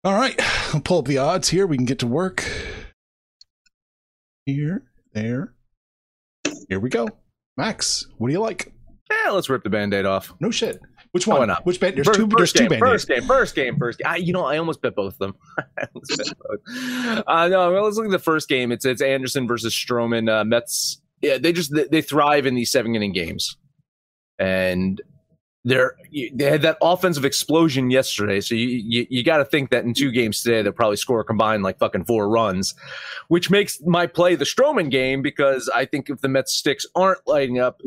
All 0.04 0.14
right, 0.14 0.34
I'll 0.74 0.80
pull 0.80 0.98
up 0.98 1.06
the 1.06 1.18
odds 1.18 1.48
here. 1.48 1.66
We 1.66 1.76
can 1.76 1.86
get 1.86 1.98
to 2.00 2.06
work. 2.06 2.44
Here, 4.44 4.84
there. 5.12 5.54
Here 6.68 6.78
we 6.80 6.88
go. 6.90 7.08
Max, 7.56 8.06
what 8.18 8.28
do 8.28 8.32
you 8.32 8.40
like? 8.40 8.72
Yeah, 9.10 9.30
let's 9.30 9.48
rip 9.48 9.62
the 9.64 9.70
band-aid 9.70 10.04
off. 10.04 10.32
No 10.40 10.50
shit. 10.50 10.80
Which 11.12 11.26
one? 11.26 11.38
why 11.40 11.46
not? 11.46 11.64
Which 11.64 11.80
band? 11.80 11.96
There's 11.96 12.06
First- 12.06 12.18
two. 12.18 12.26
There's 12.26 12.38
first 12.40 12.56
two 12.56 12.62
game, 12.64 12.68
band 12.68 12.80
First 12.80 13.08
game, 13.08 13.22
first 13.22 13.54
game, 13.54 13.78
first 13.78 13.98
game. 13.98 14.06
I, 14.08 14.16
you 14.16 14.32
know, 14.32 14.44
I 14.44 14.58
almost 14.58 14.82
bet 14.82 14.94
both 14.94 15.14
of 15.14 15.18
them. 15.18 15.34
I 15.58 15.62
bet 15.78 15.90
both. 15.94 17.24
Uh, 17.26 17.48
no, 17.48 17.72
well, 17.72 17.84
let's 17.84 17.96
look 17.96 18.06
at 18.06 18.10
the 18.10 18.18
first 18.18 18.48
game. 18.48 18.70
It's 18.72 18.84
it's 18.84 19.00
Anderson 19.00 19.46
versus 19.48 19.72
Stroman. 19.74 20.28
Uh, 20.30 20.44
Mets. 20.44 21.00
Yeah, 21.22 21.38
they 21.38 21.52
just 21.52 21.74
they, 21.74 21.84
they 21.84 22.02
thrive 22.02 22.44
in 22.46 22.54
these 22.54 22.70
seven 22.70 22.94
inning 22.94 23.12
games, 23.12 23.56
and 24.38 25.00
they're 25.66 25.96
they 26.32 26.44
had 26.44 26.62
that 26.62 26.78
offensive 26.80 27.24
explosion 27.24 27.90
yesterday. 27.90 28.40
So 28.40 28.54
you 28.54 28.68
you, 28.68 29.06
you 29.10 29.24
got 29.24 29.38
to 29.38 29.44
think 29.44 29.70
that 29.70 29.84
in 29.84 29.94
two 29.94 30.12
games 30.12 30.40
today 30.40 30.62
they'll 30.62 30.72
probably 30.72 30.96
score 30.96 31.24
combined 31.24 31.64
like 31.64 31.78
fucking 31.78 32.04
four 32.04 32.28
runs, 32.28 32.74
which 33.26 33.50
makes 33.50 33.82
my 33.82 34.06
play 34.06 34.36
the 34.36 34.44
Stroman 34.44 34.92
game 34.92 35.22
because 35.22 35.68
I 35.74 35.84
think 35.84 36.08
if 36.08 36.20
the 36.20 36.28
Mets 36.28 36.52
sticks 36.52 36.86
aren't 36.94 37.18
lighting 37.26 37.58
up, 37.58 37.82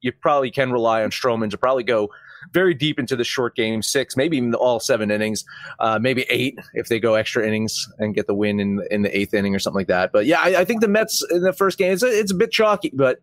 you 0.00 0.12
probably 0.12 0.52
can 0.52 0.70
rely 0.70 1.02
on 1.02 1.10
Stroman 1.10 1.50
to 1.50 1.58
probably 1.58 1.82
go 1.82 2.08
very 2.52 2.72
deep 2.72 3.00
into 3.00 3.16
the 3.16 3.24
short 3.24 3.56
game, 3.56 3.82
six, 3.82 4.16
maybe 4.16 4.36
even 4.36 4.54
all 4.54 4.78
seven 4.78 5.10
innings, 5.10 5.44
uh, 5.80 5.98
maybe 6.00 6.26
eight 6.28 6.56
if 6.74 6.88
they 6.88 7.00
go 7.00 7.14
extra 7.14 7.44
innings 7.44 7.88
and 7.98 8.14
get 8.14 8.28
the 8.28 8.34
win 8.34 8.60
in 8.60 8.80
in 8.92 9.02
the 9.02 9.18
eighth 9.18 9.34
inning 9.34 9.56
or 9.56 9.58
something 9.58 9.80
like 9.80 9.88
that. 9.88 10.12
But 10.12 10.26
yeah, 10.26 10.38
I, 10.40 10.60
I 10.60 10.64
think 10.64 10.82
the 10.82 10.88
Mets 10.88 11.24
in 11.32 11.42
the 11.42 11.52
first 11.52 11.78
game 11.78 11.92
it's 11.92 12.04
a, 12.04 12.06
it's 12.06 12.30
a 12.30 12.36
bit 12.36 12.52
chalky, 12.52 12.92
but 12.94 13.18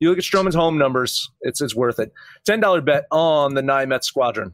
you 0.00 0.08
look 0.08 0.18
at 0.18 0.24
Stroman's 0.24 0.54
home 0.54 0.78
numbers, 0.78 1.30
it's 1.42 1.60
it's 1.60 1.74
worth 1.74 1.98
it. 1.98 2.12
Ten 2.44 2.60
dollar 2.60 2.80
bet 2.80 3.06
on 3.10 3.54
the 3.54 3.62
nine 3.62 3.88
Mets 3.88 4.06
squadron. 4.06 4.52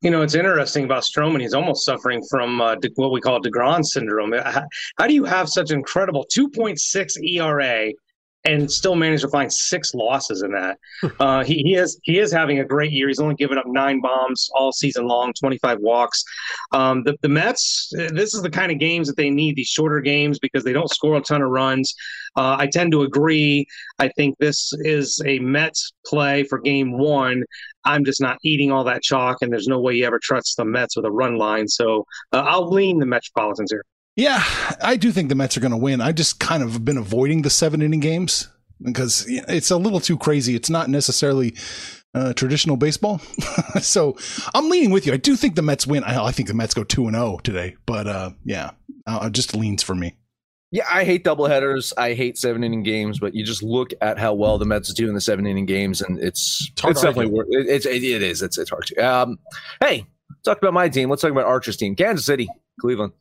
You 0.00 0.10
know, 0.10 0.22
it's 0.22 0.34
interesting 0.34 0.84
about 0.84 1.02
Stroman. 1.02 1.40
He's 1.40 1.54
almost 1.54 1.84
suffering 1.84 2.22
from 2.30 2.60
uh, 2.60 2.76
what 2.94 3.10
we 3.10 3.20
call 3.20 3.40
Degrom 3.40 3.84
syndrome. 3.84 4.32
How 4.98 5.06
do 5.06 5.14
you 5.14 5.24
have 5.24 5.48
such 5.48 5.72
incredible 5.72 6.24
2.6 6.32 7.28
ERA 7.28 7.92
and 8.46 8.70
still 8.70 8.94
managed 8.94 9.22
to 9.22 9.28
find 9.28 9.52
six 9.52 9.94
losses 9.94 10.42
in 10.42 10.52
that. 10.52 10.78
Uh, 11.18 11.42
he, 11.42 11.62
he 11.62 11.74
is 11.74 11.98
he 12.02 12.18
is 12.18 12.30
having 12.30 12.58
a 12.58 12.64
great 12.64 12.92
year. 12.92 13.08
He's 13.08 13.20
only 13.20 13.34
given 13.36 13.56
up 13.58 13.64
nine 13.66 14.00
bombs 14.00 14.50
all 14.54 14.70
season 14.70 15.06
long, 15.06 15.32
25 15.32 15.78
walks. 15.80 16.22
Um, 16.72 17.02
the, 17.04 17.16
the 17.22 17.28
Mets, 17.28 17.90
this 17.92 18.34
is 18.34 18.42
the 18.42 18.50
kind 18.50 18.70
of 18.70 18.78
games 18.78 19.08
that 19.08 19.16
they 19.16 19.30
need, 19.30 19.56
these 19.56 19.68
shorter 19.68 20.00
games, 20.00 20.38
because 20.38 20.62
they 20.62 20.72
don't 20.72 20.90
score 20.90 21.16
a 21.16 21.20
ton 21.20 21.42
of 21.42 21.50
runs. 21.50 21.94
Uh, 22.36 22.56
I 22.58 22.66
tend 22.66 22.92
to 22.92 23.02
agree. 23.02 23.66
I 23.98 24.08
think 24.08 24.36
this 24.38 24.72
is 24.80 25.20
a 25.24 25.38
Mets 25.38 25.92
play 26.04 26.44
for 26.44 26.58
game 26.58 26.98
one. 26.98 27.44
I'm 27.84 28.04
just 28.04 28.20
not 28.20 28.38
eating 28.42 28.70
all 28.70 28.84
that 28.84 29.02
chalk, 29.02 29.38
and 29.40 29.50
there's 29.52 29.68
no 29.68 29.80
way 29.80 29.94
you 29.94 30.04
ever 30.04 30.20
trust 30.22 30.56
the 30.56 30.64
Mets 30.64 30.96
with 30.96 31.06
a 31.06 31.10
run 31.10 31.36
line. 31.36 31.68
So 31.68 32.04
uh, 32.32 32.44
I'll 32.46 32.68
lean 32.68 32.98
the 32.98 33.06
Metropolitans 33.06 33.70
here. 33.70 33.84
Yeah, 34.16 34.42
I 34.82 34.96
do 34.96 35.12
think 35.12 35.28
the 35.28 35.34
Mets 35.34 35.56
are 35.56 35.60
going 35.60 35.72
to 35.72 35.76
win. 35.76 36.00
I 36.00 36.12
just 36.12 36.40
kind 36.40 36.62
of 36.62 36.84
been 36.84 36.96
avoiding 36.96 37.42
the 37.42 37.50
seven 37.50 37.82
inning 37.82 38.00
games 38.00 38.48
because 38.82 39.26
it's 39.28 39.70
a 39.70 39.76
little 39.76 40.00
too 40.00 40.16
crazy. 40.16 40.54
It's 40.54 40.70
not 40.70 40.88
necessarily 40.88 41.54
uh, 42.14 42.32
traditional 42.32 42.78
baseball. 42.78 43.18
so 43.80 44.16
I'm 44.54 44.70
leaning 44.70 44.90
with 44.90 45.06
you. 45.06 45.12
I 45.12 45.18
do 45.18 45.36
think 45.36 45.54
the 45.54 45.62
Mets 45.62 45.86
win. 45.86 46.02
I, 46.02 46.24
I 46.24 46.32
think 46.32 46.48
the 46.48 46.54
Mets 46.54 46.72
go 46.72 46.82
2 46.82 47.06
and 47.06 47.14
0 47.14 47.40
today. 47.44 47.76
But 47.84 48.06
uh, 48.06 48.30
yeah, 48.44 48.70
uh, 49.06 49.28
just 49.28 49.54
leans 49.54 49.82
for 49.82 49.94
me. 49.94 50.16
Yeah, 50.72 50.86
I 50.90 51.04
hate 51.04 51.22
doubleheaders. 51.22 51.92
I 51.96 52.14
hate 52.14 52.38
seven 52.38 52.64
inning 52.64 52.82
games, 52.82 53.20
but 53.20 53.34
you 53.34 53.44
just 53.44 53.62
look 53.62 53.92
at 54.00 54.18
how 54.18 54.34
well 54.34 54.58
the 54.58 54.64
Mets 54.64 54.92
do 54.94 55.08
in 55.08 55.14
the 55.14 55.20
seven 55.20 55.46
inning 55.46 55.66
games, 55.66 56.02
and 56.02 56.18
it's 56.18 56.70
it's, 56.72 56.84
it's 56.84 57.02
definitely 57.02 57.30
worth 57.30 57.46
it, 57.50 57.68
it's 57.68 57.86
it, 57.86 58.02
it 58.02 58.22
is 58.22 58.42
it's 58.42 58.58
it's 58.58 58.70
hard 58.70 58.86
to. 58.86 58.96
Um, 58.96 59.38
hey, 59.80 60.06
talk 60.44 60.58
about 60.58 60.74
my 60.74 60.88
team. 60.88 61.08
Let's 61.08 61.22
talk 61.22 61.30
about 61.30 61.44
Archer's 61.44 61.76
team, 61.76 61.94
Kansas 61.94 62.26
City, 62.26 62.48
Cleveland. 62.80 63.12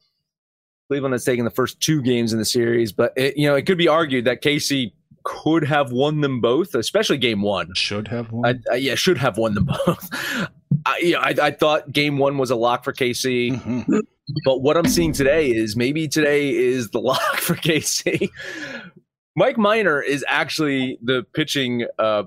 Cleveland 0.87 1.13
has 1.13 1.23
taken 1.23 1.45
the 1.45 1.51
first 1.51 1.79
two 1.79 2.01
games 2.01 2.31
in 2.31 2.39
the 2.39 2.45
series, 2.45 2.91
but 2.91 3.13
it, 3.15 3.37
you 3.37 3.47
know 3.47 3.55
it 3.55 3.65
could 3.65 3.77
be 3.77 3.87
argued 3.87 4.25
that 4.25 4.41
KC 4.41 4.91
could 5.23 5.63
have 5.63 5.91
won 5.91 6.21
them 6.21 6.39
both, 6.39 6.75
especially 6.75 7.17
game 7.17 7.41
one. 7.41 7.73
Should 7.73 8.07
have 8.07 8.31
won. 8.31 8.45
I, 8.45 8.73
I, 8.73 8.75
yeah, 8.75 8.95
should 8.95 9.17
have 9.17 9.37
won 9.37 9.55
them 9.55 9.65
both. 9.85 10.09
I, 10.85 10.97
you 10.99 11.13
know, 11.13 11.19
I, 11.19 11.35
I, 11.41 11.51
thought 11.51 11.91
game 11.91 12.17
one 12.19 12.37
was 12.37 12.51
a 12.51 12.55
lock 12.55 12.83
for 12.83 12.93
KC, 12.93 13.59
mm-hmm. 13.59 13.99
but 14.45 14.61
what 14.61 14.77
I'm 14.77 14.87
seeing 14.87 15.13
today 15.13 15.49
is 15.49 15.75
maybe 15.75 16.07
today 16.07 16.51
is 16.51 16.91
the 16.91 16.99
lock 17.01 17.37
for 17.37 17.55
KC. 17.55 18.29
Mike 19.35 19.57
Minor 19.57 20.01
is 20.01 20.23
actually 20.27 20.97
the 21.01 21.25
pitching 21.33 21.87
uh, 21.97 22.23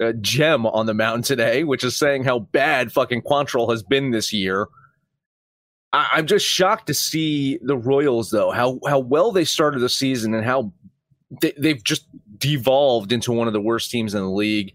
uh, 0.00 0.12
gem 0.20 0.64
on 0.66 0.86
the 0.86 0.94
mound 0.94 1.24
today, 1.24 1.64
which 1.64 1.84
is 1.84 1.96
saying 1.96 2.24
how 2.24 2.38
bad 2.38 2.92
fucking 2.92 3.22
Quantrill 3.22 3.70
has 3.70 3.82
been 3.82 4.12
this 4.12 4.32
year. 4.32 4.68
I, 5.92 6.18
am 6.18 6.26
just 6.26 6.46
shocked 6.46 6.86
to 6.86 6.94
see 6.94 7.58
the 7.62 7.76
Royals, 7.76 8.30
though, 8.30 8.50
how 8.50 8.80
how 8.86 8.98
well 8.98 9.32
they 9.32 9.44
started 9.44 9.80
the 9.80 9.88
season 9.88 10.34
and 10.34 10.44
how 10.44 10.72
they, 11.40 11.52
they've 11.58 11.82
just 11.82 12.06
devolved 12.38 13.12
into 13.12 13.32
one 13.32 13.46
of 13.46 13.52
the 13.52 13.60
worst 13.60 13.90
teams 13.90 14.14
in 14.14 14.20
the 14.20 14.30
league. 14.30 14.74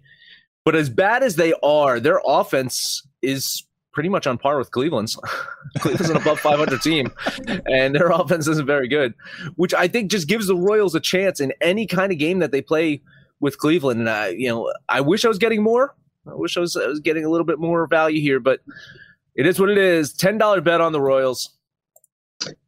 But 0.64 0.76
as 0.76 0.90
bad 0.90 1.24
as 1.24 1.36
they 1.36 1.54
are, 1.64 2.00
their 2.00 2.22
offense 2.26 3.06
is 3.22 3.66
pretty 3.94 4.10
much 4.10 4.28
on 4.28 4.38
par 4.38 4.58
with 4.58 4.70
Cleveland's. 4.72 5.18
Cleveland's 5.80 6.10
an 6.10 6.18
above 6.18 6.40
500 6.40 6.82
team, 6.82 7.12
and 7.66 7.96
their 7.96 8.10
offense 8.12 8.48
isn't 8.48 8.68
very 8.68 8.88
good, 8.88 9.14
which 9.56 9.74
I 9.74 9.88
think 9.88 10.12
just 10.12 10.28
gives 10.28 10.48
the 10.48 10.56
Royals 10.56 10.94
a 10.94 11.00
chance 11.00 11.40
in 11.40 11.52
any 11.62 11.88
kind 11.88 12.12
of 12.12 12.18
game 12.18 12.40
that 12.40 12.52
they 12.52 12.62
play 12.62 13.02
with 13.40 13.58
Cleveland. 13.58 14.02
And 14.02 14.10
I, 14.10 14.28
you 14.30 14.50
know, 14.50 14.72
I 14.88 15.02
wish 15.02 15.26
I 15.26 15.30
was 15.30 15.40
getting 15.40 15.64
more. 15.64 15.96
I 16.28 16.36
wish 16.36 16.58
I 16.58 16.60
was, 16.60 16.76
I 16.76 16.86
was 16.86 17.00
getting 17.00 17.26
a 17.26 17.30
little 17.30 17.46
bit 17.46 17.60
more 17.60 17.88
value 17.88 18.22
here, 18.22 18.40
but 18.40 18.60
it 19.38 19.46
is 19.46 19.60
what 19.60 19.70
it 19.70 19.78
is. 19.78 20.14
Ten 20.14 20.38
dollar 20.38 20.62
bet 20.62 20.82
on 20.82 20.92
the 20.92 21.02
Royals. 21.02 21.58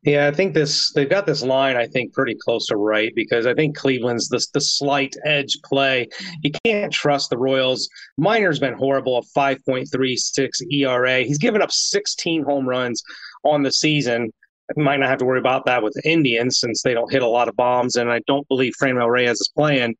Yeah, 0.03 0.27
I 0.27 0.31
think 0.31 0.53
this 0.53 0.91
they've 0.93 1.09
got 1.09 1.25
this 1.25 1.43
line 1.43 1.75
I 1.75 1.85
think 1.85 2.13
pretty 2.13 2.35
close 2.35 2.67
to 2.67 2.75
right 2.75 3.13
because 3.15 3.45
I 3.45 3.53
think 3.53 3.77
Cleveland's 3.77 4.27
the 4.29 4.43
the 4.53 4.61
slight 4.61 5.15
edge 5.25 5.57
play. 5.63 6.07
You 6.41 6.51
can't 6.65 6.91
trust 6.91 7.29
the 7.29 7.38
Royals. 7.38 7.88
Minor's 8.17 8.59
been 8.59 8.73
horrible 8.73 9.17
at 9.17 9.25
5.36 9.35 10.49
ERA. 10.71 11.21
He's 11.21 11.38
given 11.38 11.61
up 11.61 11.71
16 11.71 12.43
home 12.43 12.67
runs 12.67 13.03
on 13.43 13.63
the 13.63 13.71
season. 13.71 14.31
I 14.69 14.81
might 14.81 14.99
not 14.99 15.09
have 15.09 15.19
to 15.19 15.25
worry 15.25 15.39
about 15.39 15.65
that 15.65 15.81
with 15.81 15.93
the 15.93 16.09
Indians 16.09 16.59
since 16.59 16.81
they 16.81 16.93
don't 16.93 17.11
hit 17.11 17.23
a 17.23 17.27
lot 17.27 17.47
of 17.47 17.55
bombs, 17.55 17.95
and 17.95 18.11
I 18.11 18.21
don't 18.27 18.47
believe 18.47 18.73
Franmil 18.81 19.09
Reyes 19.09 19.39
is 19.39 19.51
playing. 19.55 19.95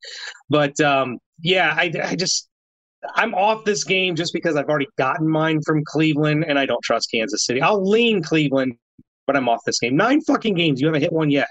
But 0.50 0.80
um, 0.80 1.18
yeah, 1.42 1.74
I, 1.76 1.92
I 2.04 2.16
just 2.16 2.49
I'm 3.16 3.34
off 3.34 3.64
this 3.66 3.84
game 3.84 4.16
just 4.16 4.34
because 4.34 4.56
I've 4.56 4.68
already 4.68 4.88
gotten 4.98 5.28
mine 5.28 5.62
from 5.66 5.84
Cleveland 5.86 6.46
and 6.48 6.60
I 6.60 6.66
don't 6.66 6.84
trust 6.84 7.12
Kansas 7.12 7.46
City. 7.46 7.62
I'll 7.62 7.88
lean 7.88 8.22
Cleveland, 8.22 8.76
but 9.26 9.36
I'm 9.36 9.48
off 9.48 9.62
this 9.66 9.80
game. 9.80 9.96
Nine 9.96 10.22
fucking 10.22 10.54
games. 10.56 10.82
You 10.82 10.88
haven't 10.88 11.02
hit 11.02 11.14
one 11.14 11.32
yet. 11.32 11.48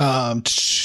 Um, 0.00 0.42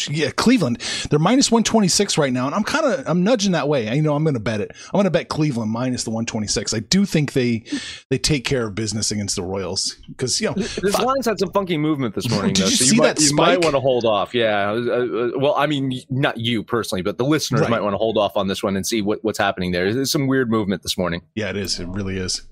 yeah, 0.08 0.30
Cleveland. 0.30 0.82
They're 1.10 1.18
minus 1.18 1.52
one 1.52 1.64
twenty 1.64 1.88
six 1.88 2.18
right 2.18 2.32
now, 2.32 2.46
and 2.46 2.54
I'm 2.54 2.64
kind 2.64 2.86
of 2.86 3.08
I'm 3.08 3.24
nudging 3.24 3.54
that 3.54 3.68
way. 3.68 3.90
I 3.90 3.94
you 3.94 4.04
know 4.04 4.16
I'm 4.16 4.24
going 4.24 4.36
to 4.36 4.40
bet 4.40 4.62
it. 4.62 4.72
I'm 4.86 4.92
going 4.94 5.06
to 5.06 5.12
bet 5.12 5.30
Cleveland 5.30 5.72
minus 5.72 6.04
the 6.04 6.12
one 6.12 6.28
twenty 6.28 6.46
six. 6.46 6.76
I 6.76 6.80
do 6.80 7.06
think 7.06 7.34
they 7.34 7.64
they 8.12 8.20
take 8.20 8.46
care 8.46 8.68
of 8.68 8.76
business 8.76 9.10
against 9.10 9.36
the 9.36 9.42
Royals 9.42 9.96
because 10.10 10.40
you 10.40 10.48
know 10.48 10.54
this 10.54 10.96
f- 10.96 11.04
line's 11.04 11.26
had 11.26 11.40
some 11.40 11.52
funky 11.52 11.78
movement 11.78 12.14
this 12.14 12.30
morning. 12.30 12.54
Did 12.54 12.66
though, 12.66 12.70
you 12.70 12.76
so 12.76 12.86
see 12.86 12.96
you 12.98 13.02
that? 13.02 13.18
Might, 13.18 13.30
you 13.30 13.36
might 13.36 13.64
want 13.64 13.76
to 13.76 13.80
hold 13.80 14.06
off. 14.06 14.36
Yeah. 14.36 14.70
Uh, 14.70 14.74
uh, 14.74 15.32
well, 15.38 15.56
I 15.56 15.66
mean, 15.66 16.00
not 16.12 16.38
you 16.38 16.64
personally, 16.64 17.02
but 17.02 17.18
the 17.18 17.26
listeners 17.26 17.62
right. 17.62 17.70
might 17.72 17.82
want 17.82 17.94
to 17.94 17.98
hold 17.98 18.18
off 18.18 18.38
on 18.38 18.48
this 18.48 18.62
one 18.62 18.76
and 18.76 18.86
see 18.86 19.02
what, 19.02 19.24
what's 19.24 19.40
happening 19.40 19.72
there. 19.72 19.92
There's 19.92 20.12
some 20.12 20.28
weird 20.28 20.52
movement 20.52 20.84
this 20.84 21.00
morning. 21.00 21.24
Yeah, 21.34 21.50
it 21.50 21.58
is. 21.58 21.80
It 21.80 21.88
really 21.88 22.18
is. 22.18 22.48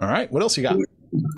All 0.00 0.08
right, 0.08 0.30
what 0.30 0.42
else 0.42 0.56
you 0.56 0.62
got? 0.62 0.76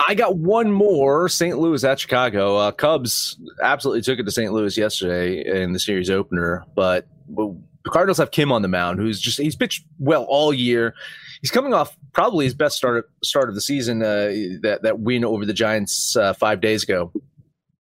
I 0.07 0.15
got 0.15 0.37
one 0.37 0.71
more. 0.71 1.29
St. 1.29 1.59
Louis 1.59 1.83
at 1.85 1.99
Chicago. 1.99 2.57
Uh, 2.57 2.71
Cubs 2.71 3.37
absolutely 3.63 4.03
took 4.03 4.19
it 4.19 4.25
to 4.25 4.31
St. 4.31 4.53
Louis 4.53 4.77
yesterday 4.77 5.63
in 5.63 5.73
the 5.73 5.79
series 5.79 6.11
opener, 6.11 6.65
but 6.77 7.07
the 7.29 7.91
Cardinals 7.91 8.19
have 8.19 8.31
Kim 8.31 8.53
on 8.53 8.63
the 8.63 8.69
mound, 8.69 8.99
who's 8.99 9.21
just 9.21 9.39
he's 9.39 9.57
pitched 9.57 9.85
well 9.99 10.25
all 10.29 10.55
year. 10.55 10.95
He's 11.41 11.51
coming 11.51 11.75
off 11.75 11.97
probably 12.13 12.45
his 12.45 12.55
best 12.55 12.77
start 12.77 13.11
start 13.23 13.49
of 13.49 13.55
the 13.55 13.61
season. 13.61 14.03
Uh, 14.03 14.59
that 14.63 14.81
that 14.83 15.01
win 15.01 15.25
over 15.25 15.45
the 15.45 15.53
Giants 15.53 16.17
uh, 16.17 16.33
five 16.35 16.61
days 16.61 16.83
ago. 16.83 17.13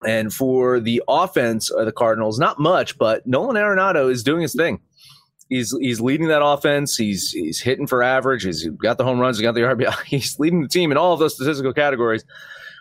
And 0.06 0.32
for 0.32 0.80
the 0.80 1.02
offense 1.08 1.72
of 1.72 1.86
the 1.86 1.92
Cardinals, 1.92 2.38
not 2.38 2.60
much, 2.60 3.00
but 3.00 3.26
Nolan 3.26 3.56
Arenado 3.56 4.12
is 4.12 4.24
doing 4.24 4.42
his 4.42 4.54
thing 4.54 4.80
he's 5.50 5.76
he's 5.80 6.02
leading 6.02 6.28
that 6.28 6.44
offense. 6.44 6.96
He's 6.96 7.32
he's 7.32 7.60
hitting 7.60 7.88
for 7.88 8.04
average. 8.04 8.44
He's 8.44 8.68
got 8.68 8.98
the 8.98 9.04
home 9.04 9.20
runs. 9.20 9.38
He's 9.38 9.46
got 9.46 9.56
the 9.56 9.62
RBI. 9.76 10.04
He's 10.04 10.38
leading 10.40 10.62
the 10.62 10.68
team 10.68 10.92
in 10.92 10.98
all 10.98 11.14
of 11.14 11.20
those 11.20 11.36
statistical 11.36 11.74
categories. 11.74 12.26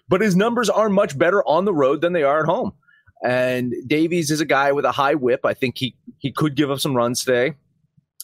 But 0.08 0.20
his 0.20 0.36
numbers 0.36 0.70
are 0.70 0.88
much 0.88 1.18
better 1.18 1.46
on 1.46 1.64
the 1.64 1.74
road 1.74 2.00
than 2.00 2.12
they 2.12 2.22
are 2.22 2.40
at 2.40 2.46
home. 2.46 2.72
And 3.24 3.74
Davies 3.86 4.30
is 4.30 4.40
a 4.40 4.44
guy 4.44 4.72
with 4.72 4.84
a 4.84 4.92
high 4.92 5.14
whip. 5.14 5.40
I 5.44 5.54
think 5.54 5.78
he 5.78 5.96
he 6.18 6.30
could 6.30 6.54
give 6.54 6.70
up 6.70 6.80
some 6.80 6.94
runs 6.94 7.24
today. 7.24 7.54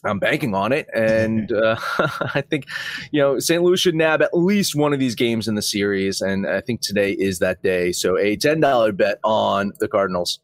I'm 0.04 0.18
banking 0.18 0.54
on 0.54 0.72
it, 0.72 0.88
and 0.94 1.50
uh, 1.64 1.76
I 2.34 2.42
think 2.49 2.66
you 3.11 3.20
know 3.20 3.38
St. 3.38 3.62
Louis 3.62 3.80
should 3.80 3.94
nab 3.94 4.22
at 4.22 4.37
least 4.37 4.75
one 4.75 4.92
of 4.92 4.99
these 4.99 5.14
games 5.14 5.49
in 5.49 5.54
the 5.54 5.62
series, 5.62 6.20
and 6.20 6.46
I 6.46 6.61
think 6.61 6.80
today 6.80 7.12
is 7.12 7.38
that 7.38 7.62
day. 7.62 7.92
So 7.92 8.18
a 8.18 8.37
ten 8.37 8.61
dollar 8.61 8.92
bet 8.92 9.18
on 9.25 9.72
the 9.78 9.88
Cardinals. 9.88 10.40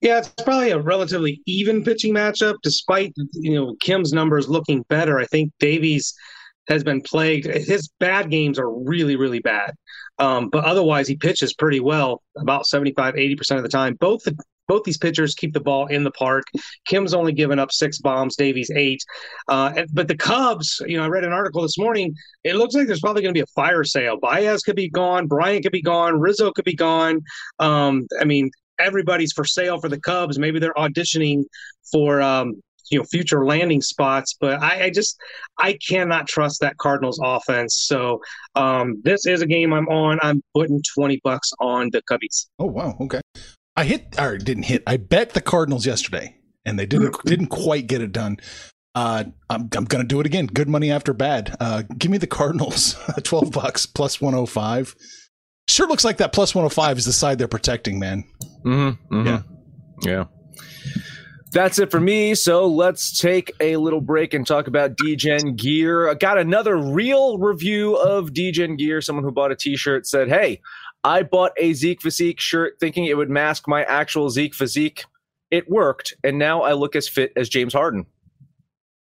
Yeah, 0.00 0.18
it's 0.18 0.28
probably 0.44 0.70
a 0.70 0.78
relatively 0.78 1.40
even 1.46 1.84
pitching 1.84 2.12
matchup, 2.14 2.56
despite 2.62 3.12
you 3.32 3.54
know 3.54 3.74
Kim's 3.80 4.12
numbers 4.12 4.48
looking 4.48 4.82
better. 4.88 5.18
I 5.18 5.26
think 5.26 5.52
Davies 5.58 6.14
has 6.68 6.82
been 6.82 7.00
plagued. 7.00 7.46
His 7.46 7.88
bad 8.00 8.30
games 8.30 8.58
are 8.58 8.70
really, 8.70 9.16
really 9.16 9.40
bad. 9.40 9.74
Um, 10.18 10.48
but 10.48 10.64
otherwise, 10.64 11.06
he 11.06 11.16
pitches 11.16 11.54
pretty 11.54 11.80
well, 11.80 12.22
about 12.36 12.66
75, 12.66 13.14
80% 13.14 13.56
of 13.56 13.62
the 13.62 13.68
time. 13.68 13.94
Both 14.00 14.24
the, 14.24 14.36
both 14.66 14.82
these 14.82 14.98
pitchers 14.98 15.34
keep 15.34 15.52
the 15.52 15.60
ball 15.60 15.86
in 15.86 16.02
the 16.02 16.10
park. 16.12 16.44
Kim's 16.86 17.14
only 17.14 17.32
given 17.32 17.58
up 17.58 17.70
six 17.70 17.98
bombs, 17.98 18.36
Davies 18.36 18.70
eight. 18.74 19.00
Uh, 19.46 19.84
but 19.92 20.08
the 20.08 20.16
Cubs, 20.16 20.80
you 20.86 20.96
know, 20.96 21.04
I 21.04 21.08
read 21.08 21.24
an 21.24 21.32
article 21.32 21.62
this 21.62 21.78
morning. 21.78 22.14
It 22.42 22.56
looks 22.56 22.74
like 22.74 22.86
there's 22.86 23.00
probably 23.00 23.22
going 23.22 23.34
to 23.34 23.38
be 23.38 23.42
a 23.42 23.54
fire 23.54 23.84
sale. 23.84 24.18
Baez 24.20 24.62
could 24.62 24.76
be 24.76 24.88
gone. 24.88 25.26
Bryant 25.26 25.62
could 25.62 25.72
be 25.72 25.82
gone. 25.82 26.18
Rizzo 26.18 26.50
could 26.50 26.64
be 26.64 26.74
gone. 26.74 27.20
Um, 27.60 28.06
I 28.20 28.24
mean, 28.24 28.50
everybody's 28.78 29.32
for 29.32 29.44
sale 29.44 29.80
for 29.80 29.88
the 29.88 30.00
Cubs. 30.00 30.38
Maybe 30.38 30.58
they're 30.58 30.74
auditioning 30.74 31.44
for 31.90 32.20
um, 32.20 32.60
you 32.90 32.98
know 32.98 33.04
future 33.04 33.44
landing 33.44 33.80
spots. 33.80 34.36
But 34.38 34.62
I, 34.62 34.84
I, 34.84 34.90
just 34.90 35.18
I 35.58 35.78
cannot 35.86 36.28
trust 36.28 36.60
that 36.60 36.76
Cardinals 36.78 37.20
offense. 37.22 37.74
So 37.74 38.20
um, 38.54 39.00
this 39.02 39.26
is 39.26 39.42
a 39.42 39.46
game 39.46 39.72
I'm 39.72 39.88
on. 39.88 40.18
I'm 40.22 40.42
putting 40.54 40.82
twenty 40.94 41.20
bucks 41.22 41.50
on 41.60 41.90
the 41.90 42.02
Cubbies. 42.10 42.46
Oh 42.58 42.66
wow, 42.66 42.96
okay. 43.00 43.20
I 43.76 43.84
hit 43.84 44.16
or 44.18 44.38
didn't 44.38 44.64
hit. 44.64 44.82
I 44.86 44.96
bet 44.96 45.30
the 45.30 45.40
Cardinals 45.40 45.86
yesterday, 45.86 46.36
and 46.64 46.78
they 46.78 46.86
didn't 46.86 47.16
didn't 47.24 47.48
quite 47.48 47.86
get 47.86 48.00
it 48.00 48.12
done. 48.12 48.38
Uh, 48.94 49.24
I'm, 49.50 49.68
I'm 49.76 49.84
going 49.84 50.02
to 50.02 50.08
do 50.08 50.20
it 50.20 50.26
again. 50.26 50.46
Good 50.46 50.70
money 50.70 50.90
after 50.90 51.12
bad. 51.12 51.54
Uh, 51.60 51.82
give 51.98 52.10
me 52.10 52.16
the 52.16 52.26
Cardinals, 52.26 52.96
12 53.22 53.52
bucks 53.52 53.84
plus 53.84 54.22
105. 54.22 54.94
Sure 55.68 55.88
looks 55.88 56.04
like 56.04 56.18
that 56.18 56.32
plus 56.32 56.54
105 56.54 56.98
is 56.98 57.04
the 57.04 57.12
side 57.12 57.38
they're 57.38 57.48
protecting, 57.48 57.98
man. 57.98 58.24
Mm-hmm, 58.64 59.14
mm-hmm. 59.14 59.26
Yeah. 59.26 59.42
Yeah. 60.02 60.24
That's 61.52 61.78
it 61.78 61.90
for 61.90 62.00
me. 62.00 62.34
So 62.34 62.66
let's 62.66 63.18
take 63.18 63.50
a 63.60 63.76
little 63.76 64.00
break 64.00 64.34
and 64.34 64.46
talk 64.46 64.66
about 64.66 64.96
Degen 64.96 65.56
gear. 65.56 66.10
I 66.10 66.14
got 66.14 66.38
another 66.38 66.76
real 66.76 67.38
review 67.38 67.96
of 67.96 68.34
Degen 68.34 68.76
gear. 68.76 69.00
Someone 69.00 69.24
who 69.24 69.32
bought 69.32 69.52
a 69.52 69.56
t 69.56 69.76
shirt 69.76 70.06
said, 70.06 70.28
Hey, 70.28 70.60
I 71.02 71.22
bought 71.22 71.52
a 71.56 71.72
Zeke 71.72 72.02
Physique 72.02 72.40
shirt 72.40 72.74
thinking 72.80 73.06
it 73.06 73.16
would 73.16 73.30
mask 73.30 73.68
my 73.68 73.84
actual 73.84 74.28
Zeke 74.28 74.54
Physique. 74.54 75.04
It 75.50 75.70
worked. 75.70 76.14
And 76.24 76.38
now 76.38 76.62
I 76.62 76.72
look 76.72 76.96
as 76.96 77.08
fit 77.08 77.32
as 77.36 77.48
James 77.48 77.72
Harden. 77.72 78.06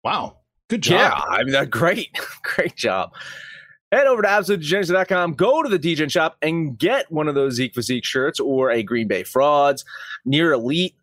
Wow. 0.04 0.40
Good 0.70 0.82
job. 0.82 1.00
Yeah, 1.00 1.14
I 1.14 1.44
mean, 1.44 1.54
that 1.54 1.70
great, 1.70 2.20
great 2.42 2.76
job. 2.76 3.14
Head 3.94 4.08
over 4.08 4.24
to 4.24 4.28
absolutedegeneracy.com, 4.28 5.34
go 5.34 5.62
to 5.62 5.70
the 5.70 5.78
Degen 5.78 6.10
shop, 6.10 6.36
and 6.42 6.76
get 6.76 7.12
one 7.12 7.28
of 7.28 7.36
those 7.36 7.54
Zeke 7.54 7.76
Physique 7.76 8.04
shirts 8.04 8.40
or 8.40 8.72
a 8.72 8.82
Green 8.82 9.08
Bay 9.08 9.22
Frauds, 9.22 9.86
Near 10.26 10.54
Elite, 10.54 10.96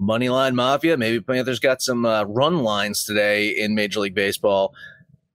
Moneyline 0.00 0.54
Mafia. 0.54 0.96
Maybe 0.96 1.20
Panthers 1.20 1.60
got 1.60 1.82
some 1.82 2.06
uh, 2.06 2.24
run 2.24 2.62
lines 2.62 3.04
today 3.04 3.50
in 3.50 3.74
Major 3.74 4.00
League 4.00 4.14
Baseball. 4.14 4.72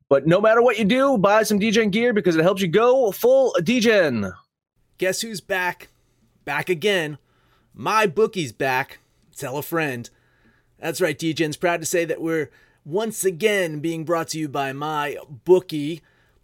But 0.10 0.26
no 0.26 0.42
matter 0.42 0.64
what 0.64 0.80
you 0.80 0.86
do, 0.86 1.16
buy 1.20 1.44
some 1.44 1.60
Degen 1.60 1.92
gear 1.92 2.12
because 2.12 2.36
it 2.38 2.42
helps 2.42 2.64
you 2.64 2.68
go 2.68 3.12
full 3.12 3.56
Degen. 3.64 4.34
Guess 4.98 5.22
who's 5.22 5.42
back? 5.42 5.90
Back 6.44 6.70
again. 6.70 7.20
My 7.72 8.08
bookie's 8.08 8.52
back. 8.52 8.98
Tell 9.38 9.60
a 9.60 9.62
friend. 9.62 10.10
That's 10.80 11.02
right, 11.02 11.20
Degen's 11.20 11.58
proud 11.58 11.82
to 11.82 11.86
say 11.86 12.04
that 12.06 12.20
we're 12.20 12.50
once 12.84 13.24
again 13.24 13.80
being 13.80 14.06
brought 14.06 14.30
to 14.30 14.40
you 14.40 14.50
by 14.50 14.74
my 14.74 15.18
bookie. 15.44 16.02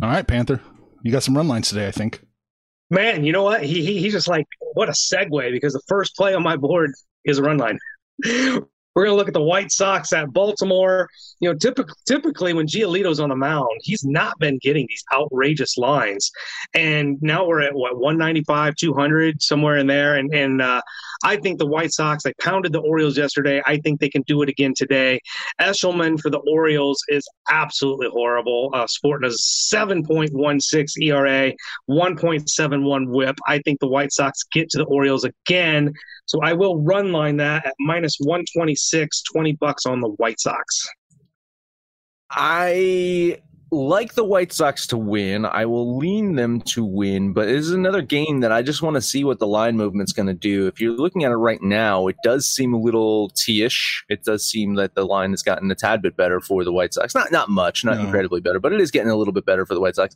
All 0.00 0.08
right, 0.08 0.26
Panther. 0.26 0.60
You 1.02 1.12
got 1.12 1.22
some 1.22 1.36
run 1.36 1.48
lines 1.48 1.68
today, 1.68 1.86
I 1.86 1.90
think. 1.90 2.22
Man, 2.90 3.24
you 3.24 3.32
know 3.32 3.42
what? 3.42 3.62
He, 3.62 3.84
he 3.84 3.98
he's 3.98 4.12
just 4.12 4.28
like 4.28 4.46
what 4.74 4.88
a 4.88 4.92
segue 4.92 5.50
because 5.50 5.72
the 5.72 5.82
first 5.88 6.14
play 6.16 6.34
on 6.34 6.42
my 6.42 6.56
board 6.56 6.92
is 7.24 7.38
a 7.38 7.42
run 7.42 7.58
line. 7.58 7.78
We're 8.94 9.06
to 9.06 9.14
look 9.14 9.28
at 9.28 9.32
the 9.32 9.42
White 9.42 9.72
Sox 9.72 10.12
at 10.12 10.32
Baltimore. 10.32 11.08
You 11.40 11.48
know, 11.48 11.58
typically, 11.58 11.94
typically 12.06 12.52
when 12.52 12.66
Giolito's 12.66 13.20
on 13.20 13.30
the 13.30 13.36
mound, 13.36 13.80
he's 13.80 14.04
not 14.04 14.38
been 14.38 14.58
getting 14.60 14.86
these 14.86 15.02
outrageous 15.14 15.78
lines. 15.78 16.30
And 16.74 17.16
now 17.22 17.46
we're 17.46 17.62
at 17.62 17.74
what 17.74 17.98
195, 17.98 18.76
200, 18.76 19.40
somewhere 19.40 19.78
in 19.78 19.86
there. 19.86 20.16
And 20.16 20.34
and 20.34 20.60
uh, 20.60 20.82
I 21.24 21.36
think 21.36 21.58
the 21.58 21.66
White 21.66 21.92
Sox 21.92 22.24
they 22.24 22.32
pounded 22.40 22.72
the 22.72 22.80
Orioles 22.80 23.16
yesterday. 23.16 23.62
I 23.66 23.78
think 23.78 24.00
they 24.00 24.08
can 24.08 24.22
do 24.22 24.42
it 24.42 24.48
again 24.48 24.74
today. 24.76 25.20
Eshelman 25.60 26.20
for 26.20 26.30
the 26.30 26.40
Orioles 26.48 27.02
is 27.08 27.26
absolutely 27.50 28.08
horrible. 28.10 28.70
Uh, 28.72 28.86
sporting 28.86 29.30
a 29.30 29.32
7.16 29.32 30.86
ERA, 31.02 31.52
1.71 31.88 33.08
WHIP. 33.08 33.38
I 33.46 33.58
think 33.60 33.80
the 33.80 33.88
White 33.88 34.12
Sox 34.12 34.42
get 34.52 34.70
to 34.70 34.78
the 34.78 34.84
Orioles 34.84 35.24
again. 35.24 35.92
So 36.26 36.40
I 36.42 36.52
will 36.52 36.80
run 36.80 37.12
line 37.12 37.36
that 37.38 37.66
at 37.66 37.74
minus 37.80 38.16
126, 38.20 39.22
20 39.32 39.52
bucks 39.54 39.86
on 39.86 40.00
the 40.00 40.08
White 40.08 40.40
Sox. 40.40 40.88
I 42.30 43.38
like 43.72 44.12
the 44.14 44.22
White 44.22 44.52
Sox 44.52 44.86
to 44.88 44.98
win. 44.98 45.46
I 45.46 45.64
will 45.64 45.96
lean 45.96 46.34
them 46.34 46.60
to 46.60 46.84
win, 46.84 47.32
but 47.32 47.48
it 47.48 47.56
is 47.56 47.70
another 47.70 48.02
game 48.02 48.40
that 48.40 48.52
I 48.52 48.60
just 48.60 48.82
want 48.82 48.96
to 48.96 49.00
see 49.00 49.24
what 49.24 49.38
the 49.38 49.46
line 49.46 49.78
movement's 49.78 50.12
going 50.12 50.26
to 50.26 50.34
do. 50.34 50.66
If 50.66 50.78
you're 50.78 50.92
looking 50.92 51.24
at 51.24 51.32
it 51.32 51.36
right 51.36 51.62
now, 51.62 52.06
it 52.06 52.16
does 52.22 52.46
seem 52.46 52.74
a 52.74 52.78
little 52.78 53.30
T-ish. 53.30 54.04
It 54.10 54.24
does 54.24 54.46
seem 54.46 54.74
that 54.74 54.94
the 54.94 55.06
line 55.06 55.30
has 55.30 55.42
gotten 55.42 55.70
a 55.70 55.74
tad 55.74 56.02
bit 56.02 56.18
better 56.18 56.38
for 56.38 56.64
the 56.64 56.72
White 56.72 56.92
Sox. 56.92 57.14
Not 57.14 57.32
not 57.32 57.48
much, 57.48 57.82
not 57.82 57.96
no. 57.96 58.04
incredibly 58.04 58.42
better, 58.42 58.60
but 58.60 58.74
it 58.74 58.80
is 58.80 58.90
getting 58.90 59.10
a 59.10 59.16
little 59.16 59.32
bit 59.32 59.46
better 59.46 59.64
for 59.64 59.74
the 59.74 59.80
White 59.80 59.96
Sox. 59.96 60.14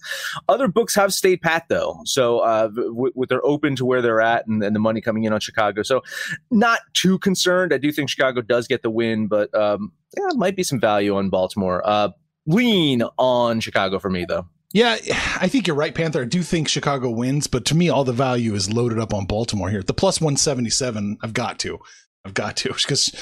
Other 0.51 0.69
books 0.69 0.95
have 0.95 1.15
stayed 1.15 1.41
pat 1.41 1.65
though, 1.71 2.01
so 2.05 2.41
uh, 2.41 2.69
w- 2.69 2.93
w- 2.93 3.27
they're 3.27 3.45
open 3.45 3.75
to 3.77 3.87
where 3.87 4.03
they're 4.03 4.21
at 4.21 4.47
and, 4.47 4.63
and, 4.63 4.77
the 4.77 4.81
money 4.81 5.01
coming 5.01 5.25
in 5.25 5.33
on 5.33 5.41
Chicago. 5.41 5.83
So 5.83 6.03
not 6.51 6.81
too 6.93 7.19
concerned. 7.19 7.73
I 7.73 7.79
do 7.79 7.91
think 7.91 8.11
Chicago 8.11 8.43
does 8.43 8.69
get 8.69 8.83
the 8.83 8.91
win, 8.91 9.29
but 9.29 9.55
um, 9.55 9.93
yeah, 10.15 10.29
might 10.35 10.57
be 10.57 10.63
some 10.63 10.79
value 10.79 11.17
on 11.17 11.31
Baltimore. 11.31 11.81
Uh, 11.83 12.11
lean 12.47 13.03
on 13.19 13.61
Chicago 13.61 13.99
for 13.99 14.11
me, 14.11 14.25
though. 14.29 14.47
Yeah, 14.73 14.97
I 15.41 15.49
think 15.49 15.67
you're 15.67 15.77
right, 15.77 15.95
Panther. 15.95 16.23
I 16.23 16.27
do 16.27 16.43
think 16.43 16.69
Chicago 16.69 17.09
wins, 17.11 17.47
but 17.47 17.65
to 17.67 17.75
me, 17.75 17.89
all 17.89 18.05
the 18.05 18.13
value 18.13 18.55
is 18.55 18.71
loaded 18.71 18.99
up 18.99 19.15
on 19.15 19.25
Baltimore 19.25 19.71
here. 19.71 19.83
The 19.83 19.95
plus 19.95 20.21
177, 20.21 21.19
I've 21.23 21.33
got 21.33 21.59
to. 21.61 21.79
I've 22.27 22.35
got 22.35 22.57
to 22.59 22.69
because 22.75 23.15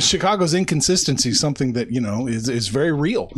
Chicago's 0.00 0.54
inconsistency 0.54 1.30
is 1.30 1.40
something 1.40 1.72
that 1.74 1.90
you 1.90 2.00
know 2.00 2.26
is 2.26 2.48
is 2.48 2.68
very 2.68 2.92
real. 2.92 3.32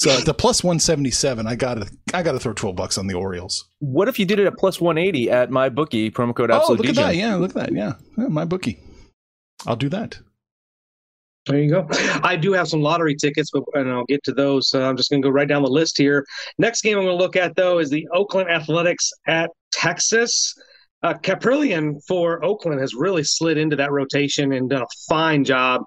So 0.00 0.16
the 0.16 0.32
plus 0.32 0.64
177, 0.64 1.46
I 1.46 1.54
gotta 1.56 1.90
I 2.14 2.22
gotta 2.22 2.40
throw 2.40 2.54
12 2.54 2.74
bucks 2.74 2.96
on 2.96 3.06
the 3.06 3.14
Orioles. 3.14 3.68
What 3.80 4.08
if 4.08 4.18
you 4.18 4.24
did 4.24 4.38
it 4.38 4.46
at 4.46 4.56
plus 4.56 4.80
180 4.80 5.30
at 5.30 5.50
my 5.50 5.68
bookie 5.68 6.10
promo 6.10 6.34
code 6.34 6.50
oh, 6.50 6.56
Absolute 6.56 6.80
Oh, 6.80 6.82
look 6.82 6.88
at 6.88 6.94
that! 6.96 7.16
Yeah, 7.16 7.34
look 7.34 7.50
at 7.50 7.56
that! 7.56 7.72
Yeah, 7.72 7.92
yeah 8.16 8.28
my 8.28 8.46
bookie. 8.46 8.80
I'll 9.66 9.76
do 9.76 9.90
that. 9.90 10.18
There 11.46 11.58
you 11.58 11.70
go. 11.70 11.86
I 12.22 12.36
do 12.36 12.52
have 12.52 12.68
some 12.68 12.82
lottery 12.82 13.16
tickets, 13.16 13.50
but 13.52 13.62
and 13.74 13.90
I'll 13.90 14.04
get 14.04 14.22
to 14.24 14.32
those. 14.32 14.68
So 14.68 14.86
I'm 14.86 14.96
just 14.96 15.10
going 15.10 15.22
to 15.22 15.26
go 15.26 15.32
right 15.32 15.48
down 15.48 15.62
the 15.62 15.70
list 15.70 15.96
here. 15.96 16.24
Next 16.58 16.82
game 16.82 16.98
I'm 16.98 17.04
going 17.04 17.16
to 17.16 17.22
look 17.22 17.36
at 17.36 17.56
though 17.56 17.78
is 17.78 17.90
the 17.90 18.06
Oakland 18.12 18.50
Athletics 18.50 19.10
at 19.26 19.50
Texas. 19.72 20.54
Uh, 21.02 21.14
Kaprielian 21.14 21.94
for 22.06 22.44
Oakland 22.44 22.80
has 22.80 22.94
really 22.94 23.24
slid 23.24 23.56
into 23.56 23.74
that 23.76 23.90
rotation 23.90 24.52
and 24.52 24.68
done 24.68 24.82
a 24.82 24.86
fine 25.08 25.44
job. 25.44 25.82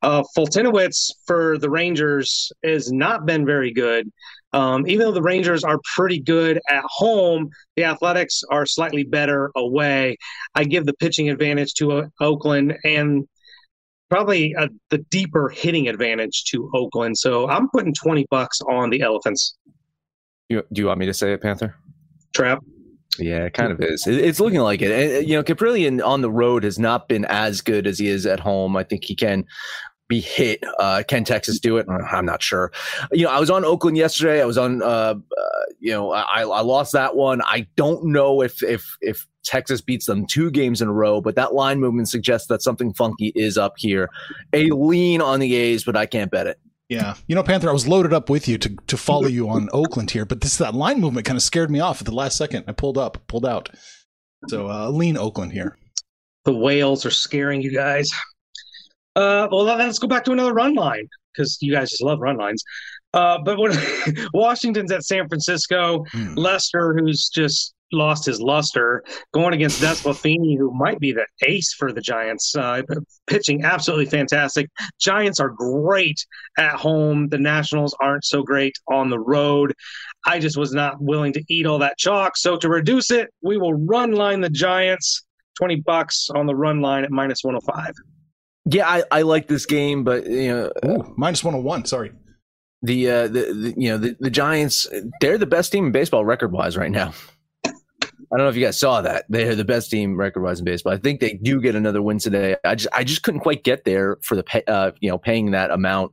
Uh, 0.00 0.22
Foltynewicz 0.36 1.10
for 1.26 1.58
the 1.58 1.70
Rangers 1.70 2.50
has 2.62 2.92
not 2.92 3.26
been 3.26 3.44
very 3.46 3.72
good. 3.72 4.10
Um, 4.52 4.86
even 4.86 5.06
though 5.06 5.12
the 5.12 5.22
Rangers 5.22 5.64
are 5.64 5.80
pretty 5.96 6.20
good 6.20 6.60
at 6.68 6.84
home, 6.86 7.50
the 7.76 7.84
Athletics 7.84 8.42
are 8.50 8.66
slightly 8.66 9.02
better 9.02 9.50
away. 9.56 10.16
I 10.54 10.64
give 10.64 10.86
the 10.86 10.94
pitching 10.94 11.28
advantage 11.30 11.74
to 11.74 11.92
uh, 11.92 12.06
Oakland, 12.20 12.76
and 12.84 13.26
probably 14.10 14.54
a, 14.58 14.68
the 14.90 14.98
deeper 15.10 15.48
hitting 15.48 15.88
advantage 15.88 16.44
to 16.44 16.70
Oakland. 16.74 17.18
So 17.18 17.48
I'm 17.48 17.68
putting 17.70 17.94
20 17.94 18.26
bucks 18.30 18.60
on 18.62 18.90
the 18.90 19.02
Elephants. 19.02 19.56
You, 20.48 20.62
do 20.72 20.82
you 20.82 20.86
want 20.86 20.98
me 20.98 21.06
to 21.06 21.14
say 21.14 21.32
it, 21.32 21.42
Panther? 21.42 21.74
Trap. 22.34 22.62
Yeah, 23.18 23.44
it 23.44 23.54
kind 23.54 23.70
of 23.70 23.80
is. 23.80 24.06
It's 24.06 24.40
looking 24.40 24.60
like 24.60 24.82
it. 24.82 24.90
And, 24.90 25.28
you 25.28 25.36
know, 25.36 25.44
Kaprielian 25.44 26.04
on 26.04 26.20
the 26.20 26.30
road 26.30 26.64
has 26.64 26.78
not 26.78 27.08
been 27.08 27.24
as 27.26 27.60
good 27.60 27.86
as 27.86 27.98
he 27.98 28.08
is 28.08 28.26
at 28.26 28.40
home. 28.40 28.76
I 28.76 28.82
think 28.82 29.04
he 29.04 29.14
can 29.14 29.44
be 30.08 30.20
hit. 30.20 30.62
Uh, 30.78 31.02
can 31.06 31.24
Texas 31.24 31.58
do 31.58 31.76
it? 31.76 31.86
I'm 31.88 32.26
not 32.26 32.42
sure. 32.42 32.72
You 33.12 33.24
know, 33.24 33.30
I 33.30 33.40
was 33.40 33.50
on 33.50 33.64
Oakland 33.64 33.96
yesterday. 33.96 34.42
I 34.42 34.44
was 34.44 34.58
on. 34.58 34.82
Uh, 34.82 34.86
uh, 34.86 35.14
you 35.80 35.90
know, 35.90 36.12
I, 36.12 36.42
I 36.42 36.60
lost 36.60 36.92
that 36.92 37.16
one. 37.16 37.40
I 37.42 37.66
don't 37.76 38.04
know 38.06 38.42
if 38.42 38.62
if 38.62 38.96
if 39.00 39.26
Texas 39.44 39.80
beats 39.80 40.06
them 40.06 40.26
two 40.26 40.50
games 40.50 40.80
in 40.80 40.88
a 40.88 40.92
row, 40.92 41.20
but 41.20 41.36
that 41.36 41.54
line 41.54 41.80
movement 41.80 42.08
suggests 42.08 42.48
that 42.48 42.62
something 42.62 42.92
funky 42.94 43.32
is 43.34 43.58
up 43.58 43.74
here. 43.76 44.08
A 44.52 44.70
lean 44.70 45.20
on 45.20 45.40
the 45.40 45.54
A's, 45.54 45.84
but 45.84 45.96
I 45.96 46.06
can't 46.06 46.30
bet 46.30 46.46
it. 46.46 46.58
Yeah, 46.88 47.14
you 47.26 47.34
know, 47.34 47.42
Panther, 47.42 47.70
I 47.70 47.72
was 47.72 47.88
loaded 47.88 48.12
up 48.12 48.28
with 48.28 48.46
you 48.46 48.58
to 48.58 48.76
to 48.86 48.96
follow 48.96 49.26
you 49.26 49.48
on 49.48 49.68
Oakland 49.72 50.10
here, 50.10 50.24
but 50.26 50.42
this 50.42 50.58
that 50.58 50.74
line 50.74 51.00
movement 51.00 51.26
kind 51.26 51.36
of 51.36 51.42
scared 51.42 51.70
me 51.70 51.80
off 51.80 52.00
at 52.00 52.06
the 52.06 52.14
last 52.14 52.36
second. 52.36 52.64
I 52.68 52.72
pulled 52.72 52.98
up, 52.98 53.26
pulled 53.26 53.46
out. 53.46 53.70
So 54.48 54.68
uh, 54.68 54.90
lean 54.90 55.16
Oakland 55.16 55.52
here. 55.52 55.78
The 56.44 56.52
whales 56.52 57.06
are 57.06 57.10
scaring 57.10 57.62
you 57.62 57.72
guys. 57.72 58.10
Uh, 59.16 59.48
well, 59.50 59.64
then 59.64 59.78
let's 59.78 59.98
go 59.98 60.08
back 60.08 60.24
to 60.24 60.32
another 60.32 60.52
run 60.52 60.74
line 60.74 61.08
because 61.32 61.58
you 61.60 61.72
guys 61.72 61.90
just 61.90 62.02
love 62.02 62.20
run 62.20 62.36
lines. 62.36 62.62
Uh, 63.12 63.38
but 63.44 63.58
when 63.58 63.72
Washington's 64.34 64.90
at 64.92 65.04
San 65.04 65.28
Francisco, 65.28 66.04
mm. 66.12 66.36
Lester, 66.36 66.94
who's 66.98 67.28
just 67.28 67.74
lost 67.92 68.26
his 68.26 68.40
luster, 68.40 69.04
going 69.32 69.54
against 69.54 69.80
DeSclafani, 69.80 70.58
who 70.58 70.72
might 70.72 70.98
be 70.98 71.12
the 71.12 71.26
ace 71.42 71.72
for 71.74 71.92
the 71.92 72.00
Giants, 72.00 72.56
uh, 72.56 72.82
pitching 73.28 73.64
absolutely 73.64 74.06
fantastic. 74.06 74.68
Giants 74.98 75.38
are 75.38 75.50
great 75.50 76.18
at 76.58 76.74
home. 76.74 77.28
The 77.28 77.38
Nationals 77.38 77.96
aren't 78.00 78.24
so 78.24 78.42
great 78.42 78.76
on 78.90 79.10
the 79.10 79.20
road. 79.20 79.74
I 80.26 80.40
just 80.40 80.56
was 80.56 80.72
not 80.72 81.00
willing 81.00 81.32
to 81.34 81.44
eat 81.48 81.66
all 81.66 81.78
that 81.78 81.98
chalk. 81.98 82.36
So 82.36 82.56
to 82.56 82.68
reduce 82.68 83.10
it, 83.10 83.28
we 83.42 83.58
will 83.58 83.74
run 83.74 84.12
line 84.12 84.40
the 84.40 84.50
Giants. 84.50 85.24
20 85.58 85.76
bucks 85.82 86.30
on 86.34 86.46
the 86.46 86.54
run 86.54 86.80
line 86.80 87.04
at 87.04 87.12
minus 87.12 87.44
105. 87.44 87.94
Yeah, 88.66 88.88
I, 88.88 89.04
I 89.10 89.22
like 89.22 89.46
this 89.46 89.66
game, 89.66 90.04
but 90.04 90.26
you 90.26 90.48
know, 90.48 90.72
Ooh, 90.86 91.14
minus 91.16 91.44
one 91.44 91.52
hundred 91.54 91.64
oh 91.64 91.66
one. 91.66 91.84
Sorry. 91.84 92.12
The, 92.82 93.10
uh, 93.10 93.22
the, 93.28 93.30
the 93.30 93.74
you 93.76 93.88
know 93.90 93.98
the, 93.98 94.16
the 94.20 94.30
Giants 94.30 94.86
they're 95.20 95.38
the 95.38 95.46
best 95.46 95.72
team 95.72 95.86
in 95.86 95.92
baseball 95.92 96.24
record 96.24 96.52
wise 96.52 96.76
right 96.76 96.90
now. 96.90 97.14
I 97.66 98.36
don't 98.36 98.46
know 98.46 98.48
if 98.48 98.56
you 98.56 98.64
guys 98.64 98.78
saw 98.78 99.00
that. 99.00 99.26
They're 99.28 99.54
the 99.54 99.64
best 99.64 99.90
team 99.90 100.16
record 100.16 100.42
wise 100.42 100.58
in 100.58 100.64
baseball. 100.64 100.92
I 100.92 100.96
think 100.96 101.20
they 101.20 101.34
do 101.34 101.60
get 101.60 101.76
another 101.76 102.02
win 102.02 102.18
today. 102.18 102.56
I 102.64 102.74
just 102.74 102.92
I 102.92 103.04
just 103.04 103.22
couldn't 103.22 103.40
quite 103.40 103.64
get 103.64 103.84
there 103.84 104.18
for 104.22 104.34
the 104.34 104.42
pay, 104.42 104.62
uh, 104.66 104.90
you 105.00 105.08
know 105.08 105.18
paying 105.18 105.52
that 105.52 105.70
amount. 105.70 106.12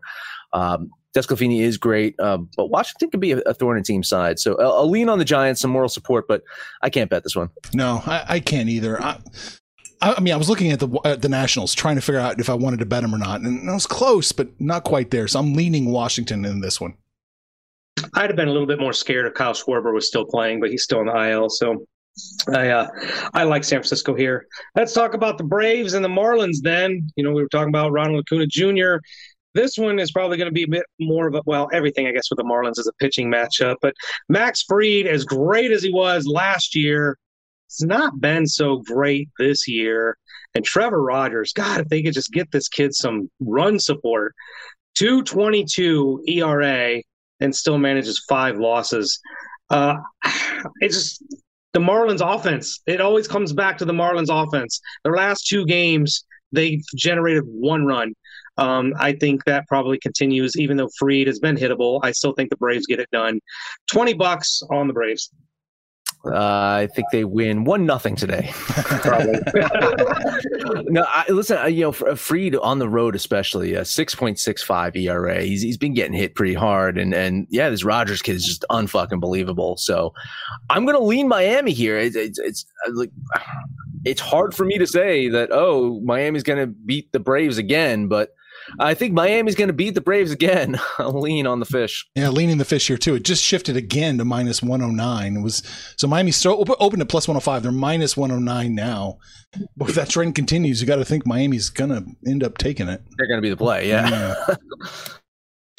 Um, 0.54 0.92
DeSclafani 1.16 1.62
is 1.62 1.78
great, 1.78 2.16
uh, 2.20 2.38
but 2.56 2.70
Washington 2.70 3.10
could 3.10 3.20
be 3.20 3.34
a, 3.34 3.40
a 3.40 3.54
thorn 3.54 3.78
in 3.78 3.84
team 3.84 4.04
side. 4.04 4.40
So 4.40 4.56
I'll, 4.58 4.74
I'll, 4.74 4.90
lean 4.90 5.10
on 5.10 5.20
the 5.20 5.26
Giants, 5.26 5.60
some 5.60 5.72
moral 5.72 5.90
support, 5.90 6.26
but 6.28 6.42
I 6.82 6.90
can't 6.90 7.10
bet 7.10 7.24
this 7.24 7.36
one. 7.36 7.50
No, 7.74 8.02
I, 8.06 8.26
I 8.28 8.40
can't 8.40 8.70
either. 8.70 9.02
I, 9.02 9.18
I 10.02 10.20
mean, 10.20 10.34
I 10.34 10.38
was 10.38 10.50
looking 10.50 10.72
at 10.72 10.80
the 10.80 10.90
at 11.06 11.22
the 11.22 11.30
Nationals, 11.30 11.76
trying 11.76 11.96
to 11.96 12.02
figure 12.02 12.20
out 12.20 12.40
if 12.40 12.50
I 12.50 12.56
wanted 12.56 12.80
to 12.80 12.86
bet 12.86 13.04
them 13.04 13.14
or 13.14 13.20
not, 13.20 13.42
and 13.42 13.70
I 13.70 13.74
was 13.74 13.86
close, 13.86 14.32
but 14.32 14.50
not 14.60 14.84
quite 14.84 15.12
there. 15.12 15.28
So 15.28 15.40
I'm 15.40 15.54
leaning 15.54 15.92
Washington 15.92 16.44
in 16.44 16.60
this 16.62 16.82
one. 16.82 16.96
I'd 18.16 18.30
have 18.30 18.36
been 18.36 18.48
a 18.48 18.52
little 18.52 18.68
bit 18.68 18.80
more 18.80 18.94
scared 18.94 19.28
if 19.28 19.36
Kyle 19.36 19.54
Schwarber 19.54 19.94
was 19.94 20.08
still 20.08 20.26
playing, 20.26 20.60
but 20.60 20.72
he's 20.72 20.84
still 20.84 21.02
in 21.02 21.08
the 21.08 21.30
IL. 21.30 21.50
So 21.50 21.86
I 22.50 22.70
uh, 22.70 22.88
I 23.34 23.44
like 23.44 23.64
San 23.64 23.80
Francisco 23.80 24.16
here. 24.16 24.48
Let's 24.76 24.94
talk 24.94 25.14
about 25.14 25.38
the 25.38 25.44
Braves 25.44 25.94
and 25.94 26.04
the 26.04 26.10
Marlins. 26.10 26.58
Then 26.62 27.10
you 27.16 27.24
know 27.24 27.32
we 27.32 27.42
were 27.42 27.50
talking 27.50 27.70
about 27.70 27.92
Ronald 27.92 28.22
Acuna 28.22 28.48
Jr. 28.48 28.96
This 29.54 29.78
one 29.78 30.00
is 30.00 30.12
probably 30.12 30.38
going 30.38 30.48
to 30.48 30.54
be 30.54 30.64
a 30.64 30.68
bit 30.68 30.86
more 31.00 31.28
of 31.28 31.36
a 31.36 31.42
well, 31.46 31.70
everything 31.74 32.08
I 32.08 32.12
guess 32.12 32.30
with 32.30 32.38
the 32.38 32.44
Marlins 32.44 32.80
is 32.80 32.88
a 32.88 32.94
pitching 32.94 33.32
matchup. 33.32 33.76
But 33.82 33.94
Max 34.30 34.64
Freed, 34.64 35.06
as 35.08 35.26
great 35.26 35.72
as 35.72 35.84
he 35.84 35.92
was 35.92 36.26
last 36.26 36.76
year, 36.76 37.18
it's 37.72 37.82
not 37.82 38.20
been 38.20 38.46
so 38.46 38.78
great 38.80 39.30
this 39.40 39.66
year. 39.66 40.18
And 40.54 40.66
Trevor 40.66 41.02
Rogers, 41.02 41.54
God, 41.54 41.80
if 41.80 41.88
they 41.88 42.04
could 42.04 42.14
just 42.14 42.34
get 42.34 42.52
this 42.52 42.68
kid 42.68 42.94
some 42.94 43.32
run 43.40 43.80
support, 43.80 44.36
222 44.96 46.24
ERA 46.28 47.02
and 47.40 47.56
still 47.56 47.78
manages 47.78 48.26
five 48.28 48.58
losses. 48.58 49.18
Uh, 49.70 49.96
it's 50.82 50.96
just 50.96 51.24
the 51.72 51.80
Marlins 51.80 52.20
offense. 52.22 52.82
It 52.86 53.00
always 53.00 53.26
comes 53.26 53.54
back 53.54 53.78
to 53.78 53.86
the 53.86 53.94
Marlins 53.94 54.28
offense. 54.30 54.82
Their 55.06 55.16
last 55.16 55.48
two 55.48 55.66
games, 55.66 56.26
they've 56.52 56.84
generated 56.98 57.44
one 57.46 57.86
run. 57.86 58.14
Um, 58.58 58.94
I 59.00 59.14
think 59.14 59.46
that 59.46 59.66
probably 59.70 59.98
continues, 59.98 60.58
even 60.58 60.76
though 60.76 60.90
Freed 61.00 61.28
has 61.28 61.40
been 61.40 61.56
hittable. 61.56 62.02
I 62.04 62.12
still 62.12 62.34
think 62.34 62.50
the 62.50 62.58
Braves 62.58 62.86
get 62.86 63.00
it 63.00 63.10
done. 63.14 63.40
20 63.94 64.14
bucks 64.16 64.62
on 64.70 64.88
the 64.88 64.94
Braves. 64.94 65.32
Uh, 66.24 66.84
I 66.84 66.88
think 66.94 67.08
they 67.12 67.26
win 67.26 67.64
one 67.64 67.88
nothing 67.88 68.16
today. 68.16 68.54
no, 70.86 71.04
I, 71.08 71.26
listen. 71.30 71.58
I, 71.58 71.68
you 71.68 71.82
know, 71.82 71.92
for, 71.92 72.16
Fried 72.16 72.56
on 72.58 72.78
the 72.78 72.88
road, 72.88 73.16
especially 73.16 73.76
uh, 73.76 73.84
six 73.84 74.14
point 74.14 74.38
six 74.38 74.62
five 74.62 74.96
ERA. 74.96 75.42
He's 75.42 75.64
he's 75.64 75.78
been 75.78 75.96
getting 75.96 76.14
hit 76.14 76.36
pretty 76.36 76.54
hard, 76.54 77.00
and 77.00 77.16
and 77.16 77.48
yeah, 77.50 77.72
this 77.72 77.84
Rogers 77.84 78.22
kid 78.22 78.36
is 78.36 78.46
just 78.46 78.64
unfucking 78.70 79.20
believable. 79.20 79.78
So 79.78 80.14
I'm 80.70 80.86
gonna 80.86 81.00
lean 81.00 81.28
Miami 81.28 81.72
here. 81.72 81.98
It's 81.98 82.16
it's, 82.16 82.38
it's 82.38 82.66
uh, 82.88 82.92
like 82.94 83.12
it's 84.06 84.22
hard 84.22 84.54
for 84.54 84.66
me 84.66 84.78
to 84.78 84.86
say 84.86 85.28
that 85.28 85.50
oh 85.52 86.00
Miami's 86.02 86.44
gonna 86.44 86.68
beat 86.68 87.12
the 87.14 87.20
Braves 87.20 87.58
again, 87.58 88.08
but 88.08 88.36
I 88.80 88.94
think 88.94 89.14
Miami's 89.14 89.56
going 89.56 89.68
to 89.68 89.74
beat 89.74 89.96
the 89.96 90.02
Braves 90.02 90.32
again. 90.32 90.80
lean 91.00 91.48
on 91.48 91.60
the 91.60 91.66
fish. 91.66 92.06
Yeah, 92.16 92.30
leaning 92.30 92.58
the 92.58 92.66
fish 92.66 92.88
here 92.88 92.98
too. 92.98 93.16
It 93.16 93.24
just 93.24 93.44
shifted 93.44 93.78
again 93.78 94.18
to 94.18 94.26
minus 94.26 94.62
109. 94.62 95.38
It 95.38 95.42
was 95.42 95.64
so 95.98 96.08
Miami 96.08 96.32
still 96.32 96.64
open 96.80 97.02
at 97.02 97.10
plus 97.10 97.28
105. 97.28 97.64
They're 97.64 97.72
minus 97.72 98.16
109 98.16 98.76
now. 98.76 99.18
But 99.76 99.90
if 99.90 99.96
that 99.96 100.10
trend 100.10 100.36
continues, 100.36 100.82
you 100.82 100.88
got 100.88 100.98
to 100.98 101.06
think 101.06 101.26
Miami's 101.26 101.70
going 101.70 101.90
to 101.90 102.06
end 102.30 102.44
up 102.44 102.58
taking 102.58 102.88
it. 102.88 103.02
They're 103.18 103.28
going 103.28 103.40
to 103.40 103.42
be 103.42 103.50
the 103.50 103.58
play. 103.58 103.88
Yeah. 103.90 104.10
yeah. 104.10 104.56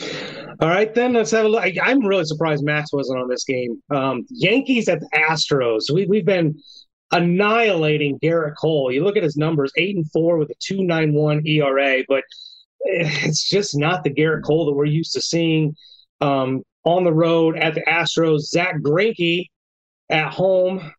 All 0.60 0.68
right, 0.68 0.94
then 0.94 1.12
let's 1.12 1.30
have 1.30 1.44
a 1.44 1.48
look. 1.48 1.62
I, 1.62 1.90
am 1.90 2.04
really 2.06 2.24
surprised 2.24 2.64
Max 2.64 2.92
wasn't 2.92 3.20
on 3.20 3.28
this 3.28 3.44
game. 3.44 3.82
Um, 3.90 4.26
Yankees 4.30 4.88
at 4.88 5.00
the 5.00 5.08
Astros. 5.14 5.92
We, 5.92 6.06
we've 6.06 6.24
been 6.24 6.60
annihilating 7.10 8.18
Gerrit 8.20 8.54
Cole. 8.56 8.92
You 8.92 9.04
look 9.04 9.16
at 9.16 9.22
his 9.22 9.36
numbers: 9.36 9.72
eight 9.76 9.96
and 9.96 10.10
four 10.10 10.38
with 10.38 10.50
a 10.50 10.54
two 10.60 10.84
nine 10.84 11.14
one 11.14 11.46
ERA, 11.46 12.04
but 12.08 12.24
it's 12.84 13.48
just 13.48 13.76
not 13.76 14.04
the 14.04 14.10
Gerrit 14.10 14.44
Cole 14.44 14.66
that 14.66 14.72
we're 14.72 14.84
used 14.84 15.12
to 15.12 15.22
seeing 15.22 15.74
um, 16.20 16.62
on 16.84 17.04
the 17.04 17.12
road 17.12 17.56
at 17.58 17.74
the 17.74 17.82
Astros. 17.82 18.40
Zack 18.40 18.76
Greinke 18.80 19.46
at 20.10 20.32
home, 20.32 20.92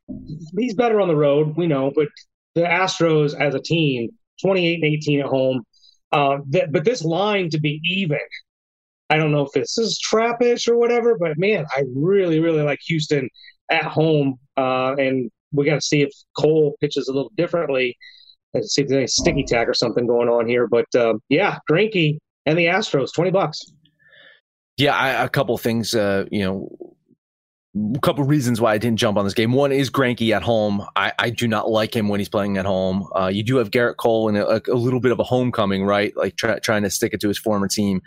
he's 0.57 0.73
better 0.73 0.99
on 1.01 1.07
the 1.07 1.15
road, 1.15 1.55
we 1.55 1.67
know, 1.67 1.91
but 1.95 2.07
the 2.55 2.61
Astros 2.61 3.39
as 3.39 3.53
a 3.53 3.59
team, 3.59 4.09
28 4.41 4.75
and 4.75 4.83
18 4.83 5.19
at 5.21 5.25
home. 5.27 5.63
Uh, 6.11 6.37
but 6.69 6.85
this 6.85 7.03
line 7.03 7.49
to 7.49 7.59
be 7.59 7.79
even, 7.83 8.19
I 9.09 9.17
don't 9.17 9.31
know 9.31 9.41
if 9.41 9.51
this 9.51 9.77
is 9.77 9.99
trappish 9.99 10.67
or 10.67 10.77
whatever, 10.77 11.17
but 11.17 11.37
man, 11.37 11.65
I 11.75 11.83
really, 11.95 12.39
really 12.39 12.61
like 12.61 12.79
Houston 12.87 13.29
at 13.69 13.83
home. 13.83 14.39
Uh, 14.55 14.95
and 14.97 15.31
we 15.51 15.65
got 15.65 15.75
to 15.75 15.81
see 15.81 16.01
if 16.01 16.11
Cole 16.37 16.75
pitches 16.81 17.07
a 17.07 17.13
little 17.13 17.31
differently 17.35 17.97
Let's 18.53 18.73
see 18.73 18.83
if 18.83 18.87
there's 18.87 18.97
any 18.97 19.07
sticky 19.07 19.43
tack 19.43 19.67
or 19.67 19.73
something 19.73 20.07
going 20.07 20.29
on 20.29 20.47
here. 20.47 20.67
But 20.67 20.85
uh, 20.95 21.15
yeah, 21.29 21.59
Greinke 21.69 22.17
and 22.45 22.57
the 22.57 22.65
Astros, 22.65 23.13
twenty 23.13 23.31
bucks. 23.31 23.59
Yeah, 24.77 24.95
I, 24.95 25.23
a 25.23 25.29
couple 25.29 25.57
things. 25.57 25.93
Uh, 25.93 26.25
you 26.31 26.43
know, 26.43 26.95
a 27.95 27.99
couple 27.99 28.23
reasons 28.23 28.61
why 28.61 28.73
I 28.73 28.77
didn't 28.77 28.97
jump 28.97 29.17
on 29.17 29.25
this 29.25 29.33
game. 29.33 29.51
One 29.51 29.71
is 29.71 29.89
Greinke 29.89 30.35
at 30.35 30.43
home. 30.43 30.85
I, 30.95 31.11
I 31.17 31.29
do 31.31 31.47
not 31.47 31.69
like 31.69 31.95
him 31.95 32.07
when 32.07 32.19
he's 32.19 32.29
playing 32.29 32.57
at 32.57 32.65
home. 32.65 33.07
Uh, 33.15 33.27
you 33.27 33.43
do 33.43 33.57
have 33.57 33.71
Gerrit 33.71 33.97
Cole 33.97 34.29
in 34.29 34.35
a, 34.35 34.61
a, 34.67 34.75
little 34.75 34.99
bit 34.99 35.11
of 35.11 35.19
a 35.19 35.23
homecoming, 35.23 35.83
right? 35.83 36.15
Like 36.15 36.35
try, 36.35 36.59
trying 36.59 36.83
to 36.83 36.91
stick 36.91 37.13
it 37.13 37.21
to 37.21 37.27
his 37.27 37.39
former 37.39 37.67
team. 37.67 38.01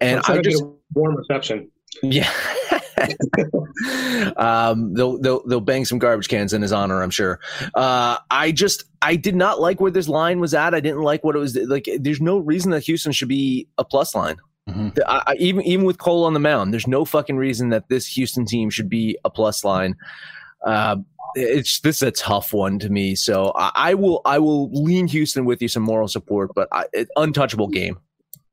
And 0.00 0.20
I 0.26 0.40
just 0.40 0.64
warm 0.92 1.16
reception. 1.16 1.70
Yeah. 2.02 2.32
um, 4.36 4.94
they'll, 4.94 5.18
they'll 5.18 5.46
they'll 5.46 5.60
bang 5.60 5.84
some 5.84 5.98
garbage 5.98 6.28
cans 6.28 6.52
in 6.52 6.62
his 6.62 6.72
honor, 6.72 7.02
I'm 7.02 7.10
sure. 7.10 7.40
Uh, 7.74 8.18
I 8.30 8.52
just 8.52 8.84
I 9.00 9.16
did 9.16 9.36
not 9.36 9.60
like 9.60 9.80
where 9.80 9.90
this 9.90 10.08
line 10.08 10.40
was 10.40 10.54
at. 10.54 10.74
I 10.74 10.80
didn't 10.80 11.02
like 11.02 11.24
what 11.24 11.36
it 11.36 11.38
was 11.38 11.56
like. 11.56 11.88
There's 11.98 12.20
no 12.20 12.38
reason 12.38 12.70
that 12.72 12.84
Houston 12.84 13.12
should 13.12 13.28
be 13.28 13.66
a 13.78 13.84
plus 13.84 14.14
line. 14.14 14.36
Mm-hmm. 14.68 15.00
I, 15.06 15.22
I, 15.26 15.34
even 15.34 15.62
even 15.64 15.84
with 15.84 15.98
Cole 15.98 16.24
on 16.24 16.34
the 16.34 16.40
mound, 16.40 16.72
there's 16.72 16.86
no 16.86 17.04
fucking 17.04 17.36
reason 17.36 17.70
that 17.70 17.88
this 17.88 18.06
Houston 18.06 18.44
team 18.44 18.70
should 18.70 18.88
be 18.88 19.18
a 19.24 19.30
plus 19.30 19.64
line. 19.64 19.96
Uh, 20.64 20.96
it's 21.34 21.80
this 21.80 21.96
is 21.96 22.02
a 22.02 22.10
tough 22.12 22.52
one 22.52 22.78
to 22.78 22.90
me, 22.90 23.14
so 23.14 23.52
I, 23.56 23.72
I, 23.74 23.94
will 23.94 24.20
I 24.24 24.38
will 24.38 24.70
lean 24.70 25.08
Houston 25.08 25.44
with 25.44 25.62
you 25.62 25.68
some 25.68 25.82
moral 25.82 26.08
support, 26.08 26.52
but 26.54 26.68
I, 26.70 26.84
it, 26.92 27.08
untouchable 27.16 27.68
game. 27.68 27.98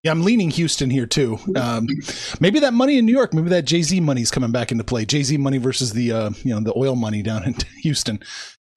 Yeah, 0.04 0.12
I'm 0.12 0.24
leaning 0.24 0.50
Houston 0.52 0.90
here 0.90 1.06
too. 1.06 1.38
Um, 1.58 1.86
maybe 2.40 2.60
that 2.62 2.74
money 2.74 2.98
in 2.98 3.06
New 3.06 3.12
York, 3.12 3.34
maybe 3.34 3.50
that 3.50 3.66
Jay 3.66 3.82
Z 3.82 4.00
money 4.00 4.22
is 4.22 4.32
coming 4.32 4.52
back 4.52 4.72
into 4.72 4.84
play. 4.84 5.04
Jay 5.06 5.24
Z 5.24 5.36
money 5.38 5.58
versus 5.58 5.92
the 5.92 6.12
uh, 6.12 6.30
you 6.44 6.54
know 6.54 6.62
the 6.62 6.74
oil 6.78 6.96
money 6.96 7.22
down 7.22 7.44
in 7.44 7.56
Houston. 7.82 8.20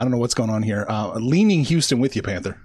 I 0.01 0.05
don't 0.05 0.11
know 0.11 0.19
what's 0.19 0.35
going 0.35 0.51
on 0.51 0.65
here. 0.65 0.85
Uh, 0.89 1.15
leaning 1.15 1.63
Houston 1.65 2.01
with 2.01 2.17
you, 2.17 2.23
Panther. 2.23 2.61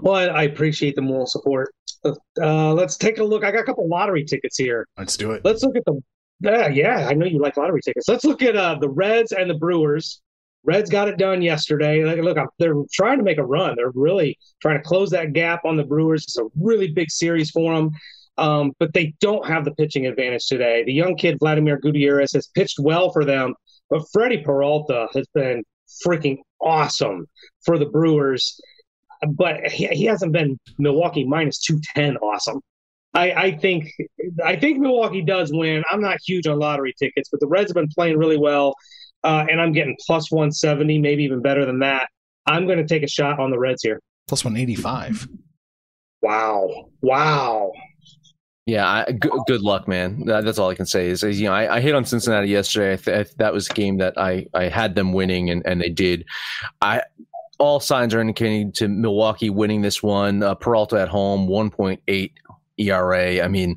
Well, 0.00 0.14
I, 0.14 0.24
I 0.24 0.42
appreciate 0.42 0.96
the 0.96 1.02
moral 1.02 1.26
support. 1.26 1.72
Uh, 2.04 2.72
let's 2.72 2.96
take 2.96 3.18
a 3.18 3.24
look. 3.24 3.44
I 3.44 3.52
got 3.52 3.60
a 3.60 3.64
couple 3.64 3.88
lottery 3.88 4.24
tickets 4.24 4.58
here. 4.58 4.86
Let's 4.98 5.16
do 5.16 5.30
it. 5.30 5.44
Let's 5.44 5.62
look 5.62 5.76
at 5.76 5.84
the 5.84 6.00
Yeah, 6.40 6.68
yeah, 6.68 7.06
I 7.08 7.14
know 7.14 7.26
you 7.26 7.38
like 7.38 7.56
lottery 7.56 7.82
tickets. 7.82 8.08
Let's 8.08 8.24
look 8.24 8.42
at 8.42 8.56
uh, 8.56 8.76
the 8.80 8.88
Reds 8.88 9.30
and 9.30 9.48
the 9.48 9.54
Brewers. 9.54 10.20
Reds 10.66 10.90
got 10.90 11.08
it 11.08 11.16
done 11.16 11.42
yesterday. 11.42 12.04
Like, 12.04 12.18
look, 12.18 12.36
they're 12.58 12.74
trying 12.92 13.18
to 13.18 13.24
make 13.24 13.38
a 13.38 13.44
run. 13.44 13.76
They're 13.76 13.92
really 13.94 14.36
trying 14.60 14.78
to 14.78 14.82
close 14.82 15.10
that 15.10 15.32
gap 15.32 15.64
on 15.64 15.76
the 15.76 15.84
Brewers. 15.84 16.24
It's 16.24 16.38
a 16.38 16.46
really 16.60 16.92
big 16.92 17.10
series 17.10 17.50
for 17.50 17.74
them, 17.74 17.90
um, 18.36 18.72
but 18.78 18.92
they 18.92 19.14
don't 19.20 19.46
have 19.46 19.64
the 19.64 19.74
pitching 19.74 20.06
advantage 20.06 20.46
today. 20.46 20.84
The 20.84 20.92
young 20.92 21.16
kid 21.16 21.38
Vladimir 21.38 21.78
Gutierrez 21.78 22.32
has 22.32 22.48
pitched 22.48 22.78
well 22.80 23.12
for 23.12 23.24
them, 23.24 23.54
but 23.88 24.02
Freddie 24.12 24.42
Peralta 24.42 25.08
has 25.14 25.26
been 25.34 25.62
freaking 26.04 26.38
awesome 26.60 27.26
for 27.64 27.78
the 27.78 27.86
Brewers. 27.86 28.60
But 29.26 29.68
he, 29.68 29.86
he 29.86 30.04
hasn't 30.04 30.32
been 30.32 30.58
Milwaukee 30.78 31.24
minus 31.24 31.58
two 31.60 31.80
ten 31.94 32.16
awesome. 32.18 32.60
I, 33.14 33.32
I, 33.32 33.56
think 33.56 33.90
I 34.44 34.56
think 34.56 34.78
Milwaukee 34.78 35.22
does 35.22 35.50
win. 35.50 35.82
I'm 35.90 36.02
not 36.02 36.18
huge 36.22 36.46
on 36.46 36.58
lottery 36.58 36.92
tickets, 36.98 37.30
but 37.30 37.40
the 37.40 37.46
Reds 37.46 37.70
have 37.70 37.74
been 37.74 37.88
playing 37.88 38.18
really 38.18 38.36
well, 38.36 38.74
uh, 39.26 39.44
and 39.50 39.60
I'm 39.60 39.72
getting 39.72 39.96
plus 40.06 40.30
170, 40.30 40.98
maybe 41.00 41.24
even 41.24 41.42
better 41.42 41.66
than 41.66 41.80
that. 41.80 42.08
I'm 42.46 42.66
going 42.66 42.78
to 42.78 42.86
take 42.86 43.02
a 43.02 43.08
shot 43.08 43.40
on 43.40 43.50
the 43.50 43.58
Reds 43.58 43.82
here. 43.82 44.00
Plus 44.28 44.44
185. 44.44 45.28
Wow! 46.22 46.90
Wow! 47.02 47.72
Yeah, 48.66 48.88
I, 48.88 49.12
g- 49.12 49.30
good 49.46 49.62
luck, 49.62 49.86
man. 49.86 50.24
That's 50.24 50.58
all 50.58 50.70
I 50.70 50.74
can 50.74 50.86
say. 50.86 51.08
Is, 51.08 51.22
is 51.22 51.40
you 51.40 51.48
know, 51.48 51.54
I, 51.54 51.76
I, 51.76 51.80
hit 51.80 51.94
on 51.94 52.04
Cincinnati 52.04 52.48
yesterday. 52.48 52.94
I 52.94 52.96
th- 52.96 53.26
I, 53.26 53.30
that 53.38 53.52
was 53.52 53.68
a 53.68 53.74
game 53.74 53.98
that 53.98 54.18
I, 54.18 54.46
I 54.54 54.64
had 54.64 54.94
them 54.94 55.12
winning, 55.12 55.50
and, 55.50 55.64
and 55.66 55.80
they 55.80 55.88
did. 55.88 56.24
I 56.80 57.02
all 57.58 57.80
signs 57.80 58.12
are 58.12 58.20
indicating 58.20 58.72
to 58.72 58.88
Milwaukee 58.88 59.50
winning 59.50 59.82
this 59.82 60.02
one. 60.02 60.42
Uh, 60.42 60.54
Peralta 60.54 61.00
at 61.00 61.08
home, 61.08 61.48
1.8 61.48 62.32
ERA. 62.78 63.44
I 63.44 63.48
mean, 63.48 63.76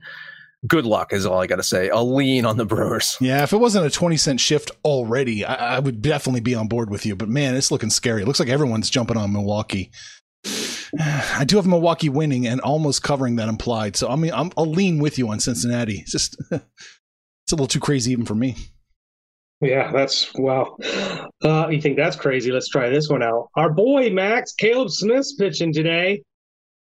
good 0.67 0.86
luck 0.86 1.13
is 1.13 1.26
all 1.26 1.41
I 1.41 1.48
got 1.48 1.58
to 1.58 1.63
say. 1.63 1.89
I'll 1.89 2.13
lean 2.13 2.45
on 2.45 2.58
the 2.58 2.65
Brewers. 2.65 3.17
Yeah, 3.22 3.43
if 3.43 3.54
it 3.54 3.58
wasn't 3.58 3.86
a 3.86 3.89
20 3.89 4.17
cent 4.17 4.39
shift 4.39 4.72
already, 4.84 5.45
I, 5.45 5.78
I, 5.78 5.80
would 5.80 6.02
definitely 6.02 6.41
be 6.41 6.56
on 6.56 6.67
board 6.67 6.89
with 6.89 7.06
you. 7.06 7.15
But 7.15 7.30
man, 7.30 7.56
it's 7.56 7.72
looking 7.72 7.89
scary. 7.89 8.22
It 8.22 8.28
looks 8.28 8.39
like 8.39 8.50
everyone's 8.50 8.89
jumping 8.89 9.17
on 9.17 9.34
Milwaukee. 9.34 9.91
I 11.00 11.43
do 11.45 11.58
have 11.58 11.67
Milwaukee 11.67 12.10
winning 12.10 12.48
and 12.48 12.62
almost 12.62 13.04
covering 13.04 13.36
that 13.38 13.50
implied. 13.50 13.95
So 13.95 14.10
I 14.10 14.15
mean, 14.15 14.32
i 14.32 14.50
will 14.58 14.65
lean 14.65 15.00
with 15.00 15.17
you 15.17 15.30
on 15.30 15.39
Cincinnati. 15.39 16.00
It's 16.00 16.12
just 16.12 16.36
it's 16.52 17.52
a 17.52 17.56
little 17.56 17.67
too 17.67 17.80
crazy 17.80 18.12
even 18.12 18.26
for 18.26 18.36
me. 18.36 18.56
Yeah, 19.62 19.91
that's 19.91 20.34
wow. 20.36 20.78
Uh, 21.43 21.67
you 21.69 21.82
think 21.82 21.98
that's 21.98 22.15
crazy? 22.15 22.50
Let's 22.52 22.69
try 22.69 22.89
this 22.89 23.10
one 23.10 23.22
out. 23.22 23.50
Our 23.56 23.69
boy 23.69 24.10
Max 24.10 24.54
Caleb 24.54 24.89
Smith's 24.89 25.36
pitching 25.36 25.74
today. 25.74 26.24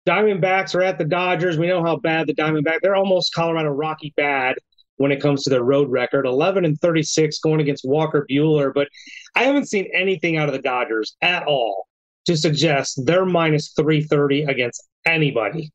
Diamondbacks 0.08 0.74
are 0.76 0.82
at 0.82 0.98
the 0.98 1.06
Dodgers. 1.06 1.58
We 1.58 1.68
know 1.68 1.84
how 1.84 1.98
bad 1.98 2.28
the 2.28 2.34
Diamondback. 2.34 2.80
They're 2.82 2.96
almost 2.96 3.34
Colorado 3.34 3.70
Rocky 3.70 4.14
bad 4.18 4.56
when 4.98 5.12
it 5.12 5.22
comes 5.22 5.44
to 5.44 5.50
their 5.50 5.64
road 5.64 5.90
record. 5.90 6.26
11 6.26 6.66
and 6.66 6.80
36 6.80 7.40
going 7.40 7.62
against 7.62 7.86
Walker 7.86 8.26
Buehler, 8.30 8.74
but 8.74 8.88
I 9.36 9.44
haven't 9.44 9.70
seen 9.70 9.90
anything 9.94 10.38
out 10.38 10.48
of 10.48 10.54
the 10.54 10.62
Dodgers 10.62 11.16
at 11.22 11.44
all 11.48 11.88
to 12.26 12.38
suggest 12.38 13.02
they're 13.06 13.26
minus 13.26 13.74
330 13.74 14.44
against 14.44 14.88
anybody. 15.06 15.72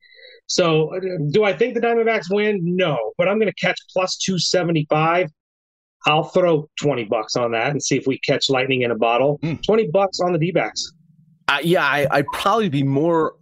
So, 0.47 0.97
do 1.31 1.43
I 1.43 1.51
think 1.51 1.73
the 1.73 1.81
Diamondbacks 1.81 2.27
win? 2.29 2.59
No, 2.63 3.11
but 3.17 3.27
I'm 3.27 3.37
going 3.37 3.51
to 3.51 3.65
catch 3.65 3.77
plus 3.91 4.17
275. 4.17 5.29
I'll 6.05 6.23
throw 6.23 6.69
20 6.79 7.03
bucks 7.05 7.35
on 7.35 7.51
that 7.51 7.71
and 7.71 7.83
see 7.83 7.97
if 7.97 8.07
we 8.07 8.17
catch 8.19 8.49
lightning 8.49 8.83
in 8.83 8.91
a 8.91 8.95
bottle. 8.95 9.39
Mm. 9.39 9.61
20 9.61 9.87
bucks 9.91 10.21
on 10.21 10.31
the 10.31 10.39
D 10.39 10.51
backs. 10.51 10.93
Uh, 11.49 11.57
yeah, 11.61 11.83
I, 11.83 12.07
I'd 12.11 12.27
probably 12.27 12.69
be 12.69 12.83
more 12.83 13.33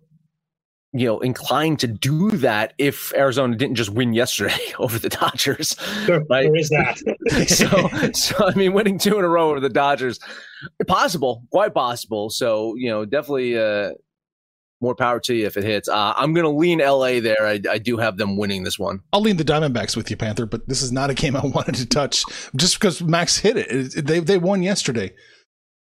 you 0.96 1.08
know 1.08 1.20
inclined 1.20 1.80
to 1.80 1.88
do 1.88 2.32
that 2.32 2.74
if 2.78 3.14
Arizona 3.16 3.56
didn't 3.56 3.76
just 3.76 3.90
win 3.90 4.14
yesterday 4.14 4.60
over 4.80 4.98
the 4.98 5.10
Dodgers. 5.10 5.76
Sure, 6.06 6.24
right? 6.30 6.46
There 6.46 6.56
is 6.56 6.70
that. 6.70 6.98
so, 7.48 8.12
so 8.14 8.48
I 8.48 8.56
mean, 8.56 8.74
winning 8.74 8.98
two 8.98 9.20
in 9.20 9.26
a 9.26 9.30
row 9.30 9.50
over 9.50 9.60
the 9.60 9.70
Dodgers, 9.70 10.20
possible, 10.88 11.44
quite 11.52 11.74
possible. 11.74 12.30
So 12.30 12.76
you 12.76 12.90
know, 12.90 13.04
definitely 13.04 13.58
uh, 13.60 13.92
more 14.80 14.96
power 14.96 15.20
to 15.20 15.34
you 15.34 15.46
if 15.46 15.58
it 15.58 15.64
hits. 15.64 15.90
Uh, 15.90 16.14
I'm 16.16 16.34
going 16.34 16.46
to 16.46 16.50
lean 16.50 16.80
LA 16.80 17.20
there. 17.20 17.46
I, 17.46 17.60
I, 17.70 17.78
do 17.78 17.98
have 17.98 18.18
them 18.18 18.38
winning 18.38 18.64
this 18.64 18.78
one. 18.78 19.00
I'll 19.14 19.22
lean 19.22 19.38
the 19.38 19.44
Diamondbacks 19.44 19.96
with 19.98 20.12
you, 20.12 20.18
Panther. 20.18 20.46
But 20.46 20.68
this 20.68 20.82
is 20.82 20.92
not 20.92 21.10
a 21.10 21.14
game 21.14 21.36
I 21.36 21.46
wanted 21.46 21.76
to 21.76 21.86
touch 21.86 22.24
just 22.56 22.80
because 22.80 23.02
Max 23.02 23.38
hit 23.38 23.58
it. 23.58 24.06
They 24.06 24.20
they 24.20 24.38
won 24.38 24.64
yesterday. 24.64 25.14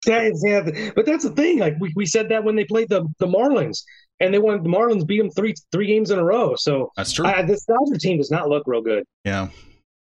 Yeah, 0.08 0.30
yeah, 0.43 0.91
but 0.95 1.06
that's 1.06 1.24
the 1.24 1.32
thing. 1.32 1.60
Like 1.60 1.76
we, 1.80 1.93
we 1.95 2.08
said 2.08 2.30
that 2.30 2.43
when 2.43 2.56
they 2.56 2.65
played 2.65 2.89
the 2.89 3.06
the 3.19 3.28
Marlins 3.28 3.84
and 4.21 4.34
they 4.34 4.39
won. 4.39 4.63
The 4.63 4.69
Marlins 4.69 5.05
beat 5.05 5.17
them 5.17 5.31
three 5.31 5.53
three 5.71 5.88
games 5.88 6.12
in 6.12 6.19
a 6.19 6.23
row. 6.23 6.55
So 6.55 6.91
that's 6.95 7.12
true. 7.12 7.25
I, 7.25 7.41
this 7.41 7.65
Dodger 7.65 7.97
team 7.99 8.17
does 8.17 8.31
not 8.31 8.47
look 8.47 8.63
real 8.65 8.81
good. 8.81 9.03
Yeah. 9.25 9.49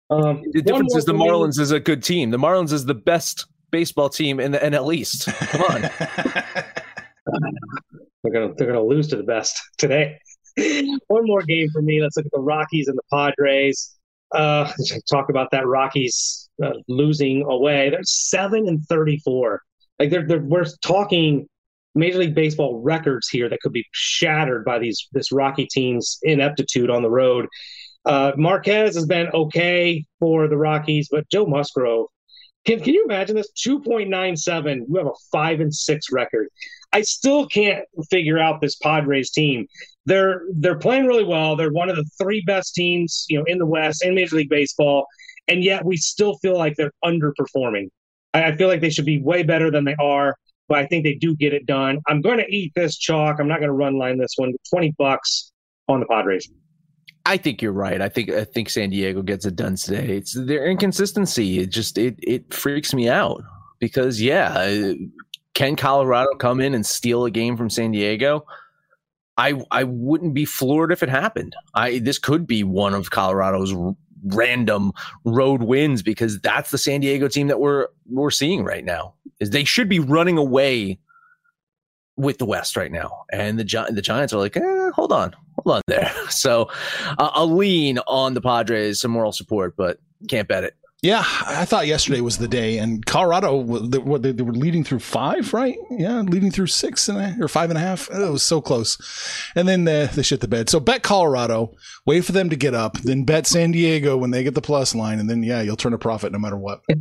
Um, 0.09 0.43
the 0.51 0.61
difference 0.61 0.95
is 0.95 1.05
the 1.05 1.13
Marlins 1.13 1.57
me. 1.57 1.63
is 1.63 1.71
a 1.71 1.79
good 1.79 2.03
team. 2.03 2.31
The 2.31 2.37
Marlins 2.37 2.73
is 2.73 2.85
the 2.85 2.93
best 2.93 3.47
baseball 3.71 4.09
team 4.09 4.39
in 4.39 4.51
the 4.51 4.59
NL 4.59 4.93
East. 4.93 5.25
Come 5.25 5.61
on. 5.63 5.81
they're 8.23 8.33
gonna 8.33 8.53
they're 8.55 8.67
gonna 8.67 8.83
lose 8.83 9.07
to 9.09 9.15
the 9.15 9.23
best 9.23 9.59
today. 9.77 10.17
One 11.07 11.25
more 11.25 11.41
game 11.41 11.69
for 11.71 11.81
me. 11.81 12.01
Let's 12.01 12.17
look 12.17 12.25
at 12.25 12.31
the 12.33 12.41
Rockies 12.41 12.87
and 12.87 12.97
the 12.97 13.03
Padres. 13.11 13.97
Uh, 14.33 14.71
talk 15.09 15.29
about 15.29 15.51
that 15.51 15.67
Rockies 15.67 16.49
uh, 16.63 16.73
losing 16.87 17.43
away. 17.43 17.89
They're 17.89 18.03
seven 18.03 18.67
and 18.67 18.83
thirty-four. 18.85 19.61
Like 19.99 20.09
they're, 20.09 20.27
they're 20.27 20.41
we're 20.41 20.65
talking 20.81 21.47
Major 21.95 22.19
League 22.19 22.35
Baseball 22.35 22.81
records 22.81 23.27
here 23.27 23.49
that 23.49 23.59
could 23.61 23.73
be 23.73 23.85
shattered 23.91 24.63
by 24.63 24.79
these 24.79 25.07
this 25.11 25.31
Rocky 25.31 25.67
team's 25.67 26.19
ineptitude 26.23 26.89
on 26.89 27.01
the 27.01 27.09
road. 27.09 27.47
Uh, 28.05 28.31
Marquez 28.37 28.95
has 28.95 29.05
been 29.05 29.27
okay 29.33 30.03
for 30.19 30.47
the 30.47 30.57
Rockies, 30.57 31.09
but 31.11 31.29
Joe 31.29 31.45
Musgrove, 31.45 32.07
can 32.65 32.79
can 32.79 32.93
you 32.93 33.03
imagine 33.03 33.35
this? 33.35 33.51
Two 33.51 33.81
point 33.81 34.09
nine 34.09 34.37
seven. 34.37 34.85
You 34.89 34.97
have 34.97 35.07
a 35.07 35.19
five 35.31 35.59
and 35.59 35.73
six 35.73 36.11
record. 36.11 36.47
I 36.93 37.01
still 37.01 37.47
can't 37.47 37.85
figure 38.09 38.37
out 38.39 38.61
this 38.61 38.75
Padres 38.77 39.31
team. 39.31 39.67
They're 40.05 40.43
they're 40.53 40.79
playing 40.79 41.05
really 41.05 41.23
well. 41.23 41.55
They're 41.55 41.71
one 41.71 41.89
of 41.89 41.95
the 41.95 42.09
three 42.21 42.41
best 42.45 42.73
teams, 42.73 43.25
you 43.29 43.37
know, 43.37 43.45
in 43.47 43.57
the 43.57 43.65
West 43.65 44.03
in 44.03 44.15
Major 44.15 44.37
League 44.37 44.49
Baseball, 44.49 45.05
and 45.47 45.63
yet 45.63 45.85
we 45.85 45.97
still 45.97 46.37
feel 46.37 46.57
like 46.57 46.75
they're 46.75 46.93
underperforming. 47.03 47.89
I, 48.33 48.45
I 48.45 48.55
feel 48.55 48.67
like 48.67 48.81
they 48.81 48.89
should 48.89 49.05
be 49.05 49.21
way 49.21 49.43
better 49.43 49.69
than 49.69 49.85
they 49.85 49.95
are 49.99 50.35
but 50.71 50.79
I 50.79 50.85
think 50.85 51.03
they 51.03 51.15
do 51.15 51.35
get 51.35 51.53
it 51.53 51.65
done. 51.65 51.99
I'm 52.07 52.21
going 52.21 52.37
to 52.37 52.47
eat 52.47 52.71
this 52.75 52.97
chalk. 52.97 53.41
I'm 53.41 53.47
not 53.49 53.59
going 53.59 53.67
to 53.67 53.73
run 53.73 53.97
line 53.97 54.17
this 54.17 54.35
one. 54.37 54.53
20 54.69 54.95
bucks 54.97 55.51
on 55.89 55.99
the 55.99 56.05
Padres. 56.05 56.49
I 57.25 57.35
think 57.35 57.61
you're 57.61 57.73
right. 57.73 58.01
I 58.01 58.07
think 58.07 58.29
I 58.29 58.45
think 58.45 58.69
San 58.69 58.89
Diego 58.89 59.21
gets 59.21 59.45
it 59.45 59.57
done 59.57 59.75
today. 59.75 60.15
It's 60.15 60.33
their 60.33 60.65
inconsistency. 60.65 61.59
It 61.59 61.71
just 61.71 61.97
it 61.97 62.15
it 62.19 62.53
freaks 62.53 62.93
me 62.93 63.09
out 63.09 63.43
because 63.79 64.21
yeah, 64.21 64.93
can 65.53 65.75
Colorado 65.75 66.29
come 66.35 66.61
in 66.61 66.73
and 66.73 66.85
steal 66.85 67.25
a 67.25 67.31
game 67.31 67.57
from 67.57 67.69
San 67.69 67.91
Diego? 67.91 68.45
I 69.37 69.61
I 69.71 69.83
wouldn't 69.83 70.33
be 70.33 70.45
floored 70.45 70.93
if 70.93 71.03
it 71.03 71.09
happened. 71.09 71.53
I 71.75 71.99
this 71.99 72.17
could 72.17 72.47
be 72.47 72.63
one 72.63 72.93
of 72.93 73.11
Colorado's 73.11 73.73
random 74.25 74.91
road 75.25 75.63
wins 75.63 76.01
because 76.01 76.39
that's 76.41 76.71
the 76.71 76.77
San 76.77 77.01
Diego 77.01 77.27
team 77.27 77.47
that 77.47 77.59
we're 77.59 77.87
we're 78.09 78.31
seeing 78.31 78.63
right 78.63 78.85
now. 78.85 79.13
Is 79.39 79.49
they 79.49 79.63
should 79.63 79.89
be 79.89 79.99
running 79.99 80.37
away 80.37 80.99
with 82.17 82.37
the 82.37 82.45
West 82.45 82.75
right 82.75 82.91
now, 82.91 83.23
and 83.31 83.57
the 83.57 83.63
Gi- 83.63 83.91
the 83.91 84.01
Giants 84.01 84.33
are 84.33 84.37
like, 84.37 84.55
eh, 84.55 84.89
hold 84.93 85.11
on, 85.11 85.33
hold 85.57 85.75
on 85.77 85.81
there. 85.87 86.11
So 86.29 86.69
uh, 87.17 87.29
I'll 87.33 87.53
lean 87.53 87.99
on 88.07 88.33
the 88.33 88.41
Padres, 88.41 89.01
some 89.01 89.11
moral 89.11 89.31
support, 89.31 89.75
but 89.75 89.99
can't 90.29 90.47
bet 90.47 90.63
it. 90.63 90.75
Yeah, 91.01 91.23
I 91.47 91.65
thought 91.65 91.87
yesterday 91.87 92.21
was 92.21 92.37
the 92.37 92.47
day, 92.47 92.77
and 92.77 93.03
Colorado 93.03 93.63
they, 93.63 94.31
they 94.33 94.43
were 94.43 94.53
leading 94.53 94.83
through 94.83 94.99
five, 94.99 95.51
right? 95.51 95.75
Yeah, 95.89 96.21
leading 96.21 96.51
through 96.51 96.67
six 96.67 97.09
and 97.09 97.17
a, 97.17 97.43
or 97.43 97.47
five 97.47 97.71
and 97.71 97.77
a 97.77 97.81
half. 97.81 98.07
It 98.11 98.29
was 98.29 98.43
so 98.43 98.61
close, 98.61 98.99
and 99.55 99.67
then 99.67 99.85
they, 99.85 100.05
they 100.05 100.21
shit 100.21 100.41
the 100.41 100.47
bed. 100.47 100.69
So 100.69 100.79
bet 100.79 101.01
Colorado, 101.01 101.73
wait 102.05 102.23
for 102.23 102.33
them 102.33 102.51
to 102.51 102.55
get 102.55 102.75
up, 102.75 102.99
then 102.99 103.23
bet 103.23 103.47
San 103.47 103.71
Diego 103.71 104.15
when 104.15 104.29
they 104.29 104.43
get 104.43 104.53
the 104.53 104.61
plus 104.61 104.93
line, 104.93 105.19
and 105.19 105.27
then 105.27 105.41
yeah, 105.41 105.61
you'll 105.61 105.75
turn 105.75 105.93
a 105.93 105.97
profit 105.97 106.31
no 106.31 106.37
matter 106.37 106.57
what. 106.57 106.81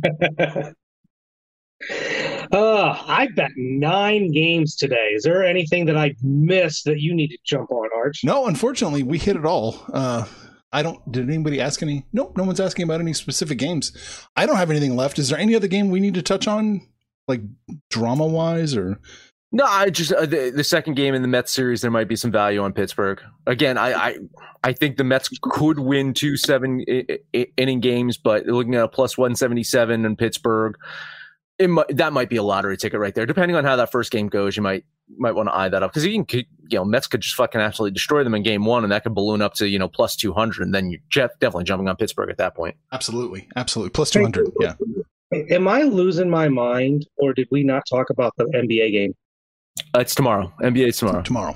uh, 2.51 3.03
I 3.07 3.27
bet 3.35 3.51
nine 3.55 4.31
games 4.31 4.77
today. 4.77 5.11
Is 5.13 5.21
there 5.21 5.45
anything 5.45 5.85
that 5.85 5.95
I 5.97 6.15
missed 6.23 6.85
that 6.85 6.99
you 7.01 7.13
need 7.13 7.27
to 7.27 7.37
jump 7.45 7.69
on, 7.71 7.87
Arch? 7.95 8.21
No, 8.23 8.47
unfortunately, 8.47 9.03
we 9.03 9.19
hit 9.19 9.35
it 9.35 9.45
all. 9.45 9.85
Uh, 9.93 10.25
I 10.73 10.83
don't. 10.83 11.11
Did 11.11 11.29
anybody 11.29 11.59
ask 11.59 11.81
any? 11.81 12.05
Nope. 12.13 12.37
No 12.37 12.43
one's 12.43 12.59
asking 12.59 12.83
about 12.83 13.01
any 13.01 13.13
specific 13.13 13.57
games. 13.57 13.91
I 14.35 14.45
don't 14.45 14.55
have 14.55 14.69
anything 14.71 14.95
left. 14.95 15.19
Is 15.19 15.29
there 15.29 15.39
any 15.39 15.55
other 15.55 15.67
game 15.67 15.89
we 15.89 15.99
need 15.99 16.13
to 16.13 16.21
touch 16.21 16.47
on, 16.47 16.87
like 17.27 17.41
drama 17.89 18.25
wise, 18.25 18.75
or? 18.75 18.99
No, 19.53 19.65
I 19.65 19.89
just 19.89 20.13
uh, 20.13 20.25
the, 20.25 20.49
the 20.49 20.63
second 20.63 20.93
game 20.95 21.13
in 21.13 21.21
the 21.21 21.27
Mets 21.27 21.51
series. 21.51 21.81
There 21.81 21.91
might 21.91 22.07
be 22.07 22.15
some 22.15 22.31
value 22.31 22.61
on 22.61 22.71
Pittsburgh. 22.71 23.21
Again, 23.47 23.77
I 23.77 23.91
I, 23.91 24.17
I 24.63 24.73
think 24.73 24.95
the 24.95 25.03
Mets 25.03 25.29
could 25.41 25.79
win 25.79 26.13
two 26.13 26.37
seven 26.37 26.79
inning 26.79 27.81
games, 27.81 28.17
but 28.17 28.45
looking 28.45 28.75
at 28.75 28.83
a 28.83 28.87
plus 28.87 29.17
one 29.17 29.35
seventy 29.35 29.63
seven 29.63 30.05
in 30.05 30.15
Pittsburgh, 30.15 30.77
it 31.61 31.67
might, 31.69 31.95
that 31.97 32.13
might 32.13 32.29
be 32.29 32.37
a 32.37 32.43
lottery 32.43 32.77
ticket 32.77 32.99
right 32.99 33.13
there. 33.13 33.25
Depending 33.25 33.55
on 33.55 33.63
how 33.63 33.75
that 33.75 33.91
first 33.91 34.11
game 34.11 34.27
goes, 34.27 34.55
you 34.57 34.63
might 34.63 34.83
might 35.17 35.33
want 35.33 35.49
to 35.49 35.55
eye 35.55 35.67
that 35.69 35.83
up 35.83 35.91
because 35.91 36.05
you 36.05 36.23
can, 36.23 36.39
you 36.69 36.77
know, 36.77 36.85
Mets 36.85 37.07
could 37.07 37.21
just 37.21 37.35
fucking 37.35 37.59
absolutely 37.59 37.93
destroy 37.93 38.23
them 38.23 38.33
in 38.33 38.43
game 38.43 38.65
one, 38.65 38.83
and 38.83 38.91
that 38.91 39.03
could 39.03 39.13
balloon 39.13 39.41
up 39.41 39.53
to 39.55 39.67
you 39.67 39.77
know 39.79 39.87
plus 39.87 40.15
two 40.15 40.33
hundred, 40.33 40.63
and 40.63 40.73
then 40.73 40.89
you're 40.89 40.99
definitely 41.39 41.63
jumping 41.65 41.87
on 41.89 41.95
Pittsburgh 41.95 42.29
at 42.29 42.37
that 42.37 42.55
point. 42.55 42.75
Absolutely, 42.91 43.47
absolutely. 43.55 43.89
Plus 43.91 44.09
two 44.11 44.21
hundred. 44.21 44.49
Yeah. 44.59 44.73
Am 45.49 45.67
I 45.67 45.83
losing 45.83 46.29
my 46.29 46.49
mind, 46.49 47.07
or 47.17 47.33
did 47.33 47.47
we 47.51 47.63
not 47.63 47.83
talk 47.89 48.09
about 48.09 48.33
the 48.37 48.45
NBA 48.45 48.91
game? 48.91 49.15
Uh, 49.95 49.99
it's 49.99 50.13
tomorrow. 50.13 50.51
NBA's 50.61 50.97
tomorrow. 50.97 51.21
Tomorrow. 51.21 51.55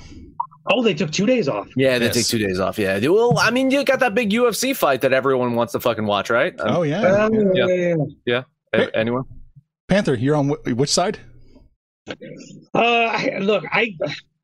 Oh, 0.72 0.82
they 0.82 0.94
took 0.94 1.12
two 1.12 1.26
days 1.26 1.48
off. 1.50 1.68
Yeah, 1.76 2.00
they 2.00 2.06
Yes. 2.06 2.16
take 2.16 2.26
two 2.28 2.38
days 2.40 2.60
off. 2.60 2.80
Yeah. 2.80 2.98
Well, 3.08 3.38
I 3.38 3.52
mean, 3.52 3.70
you 3.72 3.84
got 3.84 4.00
that 4.00 4.16
big 4.16 4.32
UFC 4.32 4.76
fight 4.76 5.02
that 5.02 5.14
everyone 5.14 5.56
wants 5.56 5.74
to 5.74 5.80
fucking 5.80 6.06
watch, 6.06 6.30
right? 6.30 6.60
Um, 6.60 6.76
Oh 6.78 6.82
yeah. 6.84 7.02
Uh, 7.02 7.30
Yeah. 7.54 7.98
yeah. 8.26 8.44
a- 8.74 8.98
Anyone? 8.98 9.26
Panther, 9.88 10.16
you're 10.16 10.36
on 10.36 10.50
wh- 10.50 10.78
which 10.78 10.90
side? 10.90 11.20
Uh, 12.74 13.28
look, 13.40 13.64
I 13.72 13.96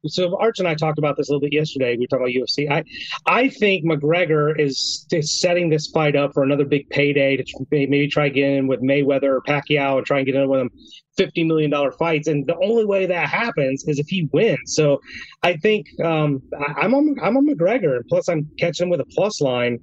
so 0.05 0.35
Arch 0.39 0.59
and 0.59 0.67
I 0.67 0.73
talked 0.73 0.97
about 0.97 1.15
this 1.15 1.29
a 1.29 1.31
little 1.31 1.41
bit 1.41 1.53
yesterday. 1.53 1.95
We 1.97 2.07
talking 2.07 2.25
about 2.25 2.33
UFC. 2.33 2.69
I 2.71 2.83
I 3.27 3.49
think 3.49 3.85
McGregor 3.85 4.59
is, 4.59 5.05
is 5.11 5.39
setting 5.39 5.69
this 5.69 5.87
fight 5.87 6.15
up 6.15 6.33
for 6.33 6.43
another 6.43 6.65
big 6.65 6.89
payday 6.89 7.37
to 7.37 7.43
maybe 7.71 8.07
try 8.07 8.25
again 8.25 8.53
in 8.53 8.67
with 8.67 8.81
Mayweather 8.81 9.23
or 9.23 9.41
Pacquiao 9.41 9.97
and 9.97 10.05
try 10.05 10.17
and 10.17 10.25
get 10.25 10.35
in 10.35 10.49
with 10.49 10.59
them 10.59 10.69
fifty 11.17 11.43
million 11.43 11.69
dollar 11.69 11.91
fights. 11.91 12.27
And 12.27 12.47
the 12.47 12.57
only 12.63 12.85
way 12.85 13.05
that 13.05 13.29
happens 13.29 13.83
is 13.87 13.99
if 13.99 14.07
he 14.07 14.27
wins. 14.33 14.75
So 14.75 14.99
I 15.43 15.57
think 15.57 15.87
um, 16.03 16.41
I, 16.59 16.81
I'm 16.81 16.95
on 16.95 17.15
I'm 17.21 17.37
on 17.37 17.47
McGregor. 17.47 17.97
And 17.97 18.05
plus, 18.07 18.27
I'm 18.27 18.49
catching 18.57 18.85
him 18.85 18.89
with 18.89 19.01
a 19.01 19.05
plus 19.05 19.39
line. 19.41 19.77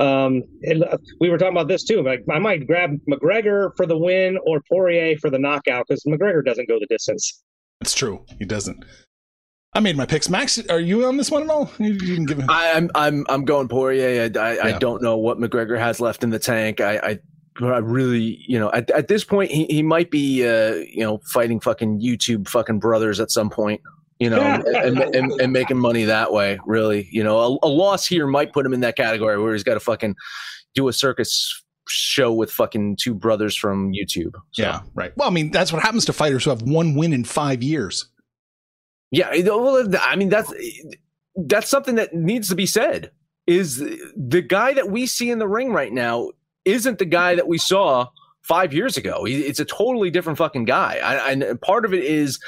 Um, 0.00 0.44
and, 0.62 0.84
uh, 0.84 0.98
we 1.20 1.28
were 1.28 1.38
talking 1.38 1.56
about 1.56 1.68
this 1.68 1.84
too. 1.84 2.02
Like 2.02 2.24
I 2.30 2.38
might 2.38 2.66
grab 2.66 2.98
McGregor 3.10 3.70
for 3.76 3.84
the 3.86 3.98
win 3.98 4.38
or 4.46 4.60
Poirier 4.68 5.16
for 5.18 5.30
the 5.30 5.38
knockout 5.38 5.86
because 5.88 6.02
McGregor 6.04 6.44
doesn't 6.44 6.68
go 6.68 6.78
the 6.78 6.86
distance. 6.88 7.42
It's 7.80 7.94
true. 7.94 8.24
He 8.38 8.44
doesn't. 8.44 8.84
I 9.74 9.80
made 9.80 9.96
my 9.96 10.06
picks. 10.06 10.28
Max, 10.28 10.58
are 10.68 10.80
you 10.80 11.04
on 11.04 11.16
this 11.16 11.30
one 11.30 11.42
at 11.42 11.50
all? 11.50 11.70
You, 11.78 11.92
you 11.92 12.14
can 12.14 12.24
give 12.24 12.38
him. 12.38 12.48
I, 12.48 12.72
I'm 12.72 12.90
I'm 12.94 13.26
I'm 13.28 13.44
going 13.44 13.68
Poirier. 13.68 14.30
I, 14.34 14.40
I, 14.40 14.66
I 14.68 14.78
don't 14.78 15.02
know 15.02 15.16
what 15.18 15.38
McGregor 15.38 15.78
has 15.78 16.00
left 16.00 16.24
in 16.24 16.30
the 16.30 16.38
tank. 16.38 16.80
I, 16.80 16.96
I 16.98 17.18
I 17.60 17.78
really, 17.78 18.42
you 18.46 18.58
know, 18.58 18.70
at, 18.72 18.90
at 18.90 19.08
this 19.08 19.24
point, 19.24 19.50
he, 19.50 19.64
he 19.66 19.82
might 19.82 20.10
be, 20.10 20.46
uh, 20.46 20.74
you 20.74 21.00
know, 21.00 21.18
fighting 21.26 21.60
fucking 21.60 22.00
YouTube 22.00 22.48
fucking 22.48 22.78
brothers 22.78 23.20
at 23.20 23.30
some 23.30 23.50
point, 23.50 23.80
you 24.18 24.30
know, 24.30 24.40
and, 24.66 24.98
and, 24.98 25.32
and 25.40 25.52
making 25.52 25.78
money 25.78 26.04
that 26.04 26.32
way. 26.32 26.58
Really, 26.66 27.08
you 27.10 27.22
know, 27.22 27.38
a, 27.38 27.66
a 27.66 27.68
loss 27.68 28.06
here 28.06 28.26
might 28.26 28.52
put 28.52 28.64
him 28.66 28.72
in 28.72 28.80
that 28.80 28.96
category 28.96 29.40
where 29.40 29.52
he's 29.52 29.64
got 29.64 29.74
to 29.74 29.80
fucking 29.80 30.16
do 30.74 30.88
a 30.88 30.92
circus 30.92 31.62
show 31.88 32.32
with 32.32 32.50
fucking 32.50 32.96
two 32.96 33.14
brothers 33.14 33.56
from 33.56 33.92
YouTube. 33.92 34.34
So, 34.52 34.62
Yeah, 34.62 34.80
right. 34.94 35.16
Well, 35.16 35.28
I 35.28 35.32
mean, 35.32 35.50
that's 35.50 35.72
what 35.72 35.82
happens 35.82 36.04
to 36.06 36.12
fighters 36.12 36.44
who 36.44 36.50
have 36.50 36.62
one 36.62 36.94
win 36.94 37.12
in 37.12 37.24
five 37.24 37.62
years. 37.62 38.06
Yeah, 39.10 39.30
well, 39.46 39.88
I 40.02 40.16
mean 40.16 40.28
that's 40.28 40.52
that's 41.34 41.68
something 41.68 41.94
that 41.94 42.14
needs 42.14 42.48
to 42.50 42.54
be 42.54 42.66
said. 42.66 43.10
Is 43.46 43.78
the 44.14 44.42
guy 44.42 44.74
that 44.74 44.90
we 44.90 45.06
see 45.06 45.30
in 45.30 45.38
the 45.38 45.48
ring 45.48 45.72
right 45.72 45.92
now 45.92 46.30
isn't 46.66 46.98
the 46.98 47.06
guy 47.06 47.34
that 47.34 47.48
we 47.48 47.56
saw 47.56 48.08
five 48.42 48.74
years 48.74 48.98
ago? 48.98 49.24
It's 49.26 49.60
a 49.60 49.64
totally 49.64 50.10
different 50.10 50.36
fucking 50.36 50.66
guy. 50.66 50.98
I, 51.02 51.30
and 51.30 51.60
part 51.62 51.86
of 51.86 51.94
it 51.94 52.04
is, 52.04 52.38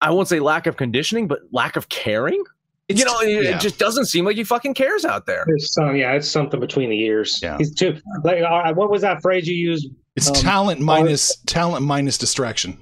I 0.00 0.10
won't 0.10 0.28
say 0.28 0.40
lack 0.40 0.66
of 0.66 0.76
conditioning, 0.76 1.28
but 1.28 1.40
lack 1.52 1.76
of 1.76 1.88
caring. 1.88 2.42
It's, 2.88 2.98
you 3.00 3.06
know, 3.06 3.18
it, 3.20 3.44
yeah. 3.44 3.56
it 3.56 3.60
just 3.60 3.78
doesn't 3.78 4.06
seem 4.06 4.26
like 4.26 4.36
he 4.36 4.44
fucking 4.44 4.74
cares 4.74 5.06
out 5.06 5.24
there. 5.24 5.44
There's 5.46 5.72
some, 5.72 5.96
yeah, 5.96 6.12
it's 6.12 6.28
something 6.28 6.60
between 6.60 6.90
the 6.90 7.00
ears. 7.00 7.40
Yeah. 7.42 7.56
He's 7.56 7.74
too 7.74 7.98
like. 8.24 8.42
Uh, 8.42 8.74
what 8.74 8.90
was 8.90 9.00
that 9.02 9.22
phrase 9.22 9.48
you 9.48 9.56
used? 9.56 9.88
it's 10.16 10.28
um, 10.28 10.34
talent 10.34 10.80
minus 10.80 11.36
talent 11.46 11.84
minus 11.84 12.18
distraction. 12.18 12.78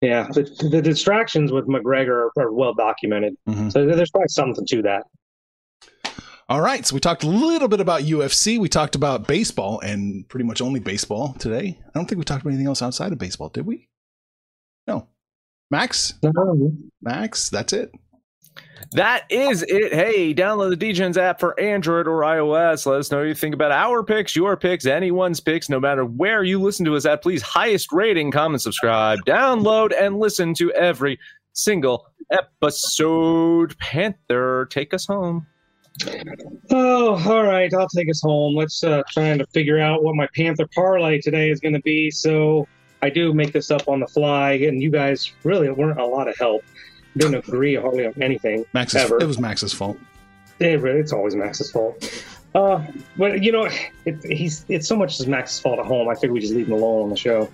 Yeah, 0.00 0.26
the, 0.32 0.42
the 0.70 0.82
distractions 0.82 1.52
with 1.52 1.66
McGregor 1.66 2.30
are, 2.36 2.42
are 2.42 2.52
well 2.52 2.74
documented. 2.74 3.36
Mhm. 3.48 3.72
So 3.72 3.86
there's 3.86 4.10
probably 4.10 4.28
something 4.28 4.66
to 4.66 4.82
that. 4.82 5.04
All 6.46 6.60
right, 6.60 6.84
so 6.84 6.94
we 6.94 7.00
talked 7.00 7.22
a 7.24 7.28
little 7.28 7.68
bit 7.68 7.80
about 7.80 8.02
UFC. 8.02 8.58
We 8.58 8.68
talked 8.68 8.94
about 8.94 9.26
baseball 9.26 9.80
and 9.80 10.28
pretty 10.28 10.44
much 10.44 10.60
only 10.60 10.78
baseball 10.78 11.32
today. 11.38 11.78
I 11.86 11.90
don't 11.94 12.06
think 12.06 12.18
we 12.18 12.24
talked 12.24 12.42
about 12.42 12.50
anything 12.50 12.66
else 12.66 12.82
outside 12.82 13.12
of 13.12 13.18
baseball, 13.18 13.48
did 13.48 13.64
we? 13.64 13.88
No. 14.86 15.08
Max, 15.70 16.14
Max, 17.02 17.50
that's 17.50 17.72
it. 17.72 17.90
That 18.92 19.24
is 19.30 19.64
it. 19.66 19.92
Hey, 19.92 20.32
download 20.34 20.78
the 20.78 20.92
Degens 20.92 21.16
app 21.16 21.40
for 21.40 21.58
Android 21.58 22.06
or 22.06 22.20
iOS. 22.20 22.86
Let 22.86 23.00
us 23.00 23.10
know 23.10 23.18
what 23.18 23.26
you 23.26 23.34
think 23.34 23.54
about 23.54 23.72
our 23.72 24.04
picks, 24.04 24.36
your 24.36 24.56
picks, 24.56 24.86
anyone's 24.86 25.40
picks, 25.40 25.68
no 25.68 25.80
matter 25.80 26.04
where 26.04 26.44
you 26.44 26.60
listen 26.60 26.84
to 26.84 26.94
us 26.94 27.06
at. 27.06 27.22
Please, 27.22 27.42
highest 27.42 27.92
rating, 27.92 28.30
comment, 28.30 28.62
subscribe, 28.62 29.18
download, 29.26 29.92
and 29.98 30.18
listen 30.18 30.54
to 30.54 30.70
every 30.72 31.18
single 31.54 32.06
episode. 32.30 33.76
Panther, 33.78 34.66
take 34.70 34.94
us 34.94 35.06
home. 35.06 35.46
Oh, 36.70 37.22
all 37.28 37.44
right. 37.44 37.72
I'll 37.72 37.88
take 37.88 38.10
us 38.10 38.20
home. 38.20 38.54
Let's 38.54 38.82
uh, 38.84 39.02
trying 39.10 39.38
to 39.38 39.46
figure 39.46 39.78
out 39.78 40.02
what 40.02 40.14
my 40.14 40.28
Panther 40.34 40.68
parlay 40.74 41.20
today 41.20 41.50
is 41.50 41.60
going 41.60 41.74
to 41.74 41.82
be. 41.82 42.10
So 42.10 42.66
I 43.04 43.10
do 43.10 43.34
make 43.34 43.52
this 43.52 43.70
up 43.70 43.86
on 43.86 44.00
the 44.00 44.06
fly, 44.06 44.52
and 44.52 44.82
you 44.82 44.90
guys 44.90 45.30
really 45.42 45.70
weren't 45.70 46.00
a 46.00 46.06
lot 46.06 46.26
of 46.26 46.38
help. 46.38 46.64
Didn't 47.18 47.34
agree 47.34 47.74
hardly 47.74 48.06
on 48.06 48.14
anything. 48.22 48.64
Max's, 48.72 49.02
Ever. 49.02 49.20
it 49.20 49.26
was 49.26 49.38
Max's 49.38 49.74
fault. 49.74 49.98
Yeah, 50.58 50.78
but 50.78 50.92
it's 50.92 51.12
always 51.12 51.34
Max's 51.34 51.70
fault. 51.70 52.24
Uh, 52.54 52.82
but 53.18 53.42
you 53.42 53.52
know, 53.52 53.68
it, 54.06 54.24
he's 54.24 54.64
it's 54.70 54.88
so 54.88 54.96
much 54.96 55.20
as 55.20 55.26
Max's 55.26 55.60
fault 55.60 55.80
at 55.80 55.84
home. 55.84 56.08
I 56.08 56.14
figure 56.14 56.32
we 56.32 56.40
just 56.40 56.54
leave 56.54 56.66
him 56.66 56.72
alone 56.72 57.02
on 57.02 57.10
the 57.10 57.16
show. 57.16 57.50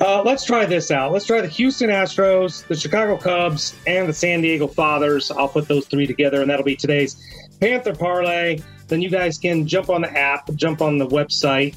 Uh, 0.00 0.22
let's 0.22 0.42
try 0.42 0.64
this 0.64 0.90
out. 0.90 1.12
Let's 1.12 1.26
try 1.26 1.42
the 1.42 1.48
Houston 1.48 1.90
Astros, 1.90 2.66
the 2.66 2.74
Chicago 2.74 3.18
Cubs, 3.18 3.74
and 3.86 4.08
the 4.08 4.14
San 4.14 4.40
Diego 4.40 4.66
Fathers. 4.66 5.30
I'll 5.30 5.48
put 5.48 5.68
those 5.68 5.86
three 5.86 6.06
together, 6.06 6.40
and 6.40 6.48
that'll 6.48 6.64
be 6.64 6.76
today's 6.76 7.22
Panther 7.60 7.94
parlay. 7.94 8.58
Then 8.88 9.02
you 9.02 9.10
guys 9.10 9.36
can 9.36 9.66
jump 9.66 9.90
on 9.90 10.00
the 10.00 10.18
app, 10.18 10.50
jump 10.54 10.80
on 10.80 10.96
the 10.96 11.06
website. 11.06 11.74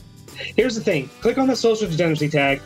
Here's 0.55 0.75
the 0.75 0.81
thing: 0.81 1.09
click 1.19 1.37
on 1.37 1.47
the 1.47 1.57
social 1.57 1.89
degeneracy 1.89 2.29
tag, 2.29 2.61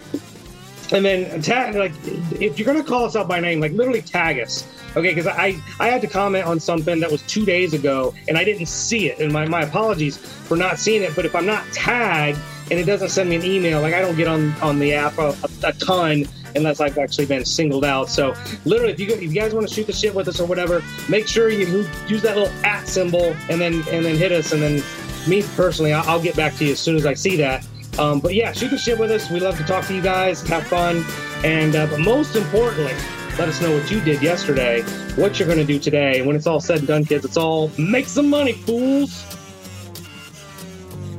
and 0.91 1.05
then 1.05 1.41
tag 1.41 1.75
like 1.75 1.93
if 2.39 2.59
you're 2.59 2.65
gonna 2.65 2.83
call 2.83 3.05
us 3.05 3.15
out 3.15 3.27
by 3.27 3.39
name, 3.39 3.59
like 3.59 3.71
literally 3.73 4.01
tag 4.01 4.39
us. 4.39 4.65
Okay, 4.95 5.13
because 5.13 5.27
I 5.27 5.61
I 5.79 5.87
had 5.87 6.01
to 6.01 6.07
comment 6.07 6.45
on 6.45 6.59
something 6.59 6.99
that 6.99 7.11
was 7.11 7.21
two 7.23 7.45
days 7.45 7.73
ago 7.73 8.13
and 8.27 8.37
I 8.37 8.43
didn't 8.43 8.67
see 8.67 9.07
it, 9.07 9.19
and 9.19 9.31
my 9.31 9.47
my 9.47 9.61
apologies 9.61 10.17
for 10.17 10.57
not 10.57 10.79
seeing 10.79 11.01
it. 11.01 11.15
But 11.15 11.25
if 11.25 11.35
I'm 11.35 11.45
not 11.45 11.65
tagged 11.71 12.39
and 12.69 12.79
it 12.79 12.85
doesn't 12.85 13.09
send 13.09 13.29
me 13.29 13.35
an 13.37 13.43
email, 13.43 13.81
like 13.81 13.93
I 13.93 14.01
don't 14.01 14.15
get 14.15 14.27
on 14.27 14.51
on 14.61 14.79
the 14.79 14.93
app 14.93 15.17
a, 15.17 15.35
a 15.63 15.73
ton 15.73 16.25
unless 16.55 16.81
I've 16.81 16.97
actually 16.97 17.25
been 17.25 17.45
singled 17.45 17.85
out. 17.85 18.09
So 18.09 18.33
literally, 18.65 18.93
if 18.93 18.99
you 18.99 19.07
if 19.07 19.21
you 19.21 19.29
guys 19.29 19.53
want 19.53 19.67
to 19.67 19.73
shoot 19.73 19.87
the 19.87 19.93
shit 19.93 20.13
with 20.13 20.27
us 20.27 20.39
or 20.39 20.45
whatever, 20.45 20.83
make 21.09 21.27
sure 21.27 21.49
you 21.49 21.87
use 22.07 22.21
that 22.21 22.37
little 22.37 22.53
at 22.65 22.87
symbol 22.87 23.35
and 23.49 23.61
then 23.61 23.75
and 23.89 24.05
then 24.05 24.15
hit 24.15 24.31
us, 24.31 24.51
and 24.51 24.61
then 24.61 24.83
me 25.27 25.43
personally, 25.55 25.93
I'll, 25.93 26.07
I'll 26.09 26.21
get 26.21 26.35
back 26.35 26.55
to 26.55 26.65
you 26.65 26.71
as 26.73 26.79
soon 26.79 26.95
as 26.95 27.05
I 27.05 27.13
see 27.13 27.35
that. 27.37 27.65
Um, 27.99 28.19
but 28.19 28.33
yeah, 28.33 28.51
shoot 28.51 28.69
the 28.69 28.77
shit 28.77 28.97
with 28.97 29.11
us. 29.11 29.29
We 29.29 29.39
love 29.39 29.57
to 29.57 29.63
talk 29.63 29.85
to 29.87 29.93
you 29.93 30.01
guys, 30.01 30.41
have 30.47 30.65
fun, 30.67 31.05
and 31.43 31.75
uh, 31.75 31.87
but 31.87 31.99
most 31.99 32.35
importantly, 32.35 32.93
let 33.37 33.49
us 33.49 33.61
know 33.61 33.73
what 33.75 33.89
you 33.89 34.01
did 34.01 34.21
yesterday, 34.21 34.81
what 35.15 35.39
you're 35.39 35.47
going 35.47 35.59
to 35.59 35.65
do 35.65 35.79
today. 35.79 36.19
And 36.19 36.27
when 36.27 36.35
it's 36.35 36.47
all 36.47 36.59
said 36.59 36.79
and 36.79 36.87
done, 36.87 37.05
kids, 37.05 37.25
it's 37.25 37.37
all 37.37 37.69
make 37.77 38.05
some 38.05 38.29
money, 38.29 38.53
fools. 38.53 39.25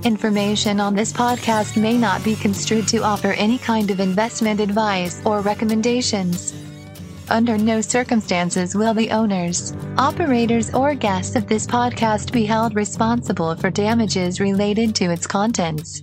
Information 0.04 0.80
on 0.80 0.94
this 0.94 1.12
podcast 1.12 1.80
may 1.80 1.96
not 1.96 2.24
be 2.24 2.34
construed 2.34 2.88
to 2.88 2.98
offer 3.04 3.32
any 3.34 3.56
kind 3.58 3.90
of 3.90 4.00
investment 4.00 4.58
advice 4.58 5.24
or 5.24 5.40
recommendations. 5.42 6.52
Under 7.30 7.56
no 7.56 7.80
circumstances 7.80 8.74
will 8.74 8.94
the 8.94 9.10
owners, 9.10 9.72
operators, 9.96 10.74
or 10.74 10.94
guests 10.94 11.36
of 11.36 11.46
this 11.46 11.66
podcast 11.66 12.32
be 12.32 12.44
held 12.44 12.74
responsible 12.74 13.54
for 13.54 13.70
damages 13.70 14.40
related 14.40 14.94
to 14.96 15.04
its 15.04 15.26
contents. 15.26 16.02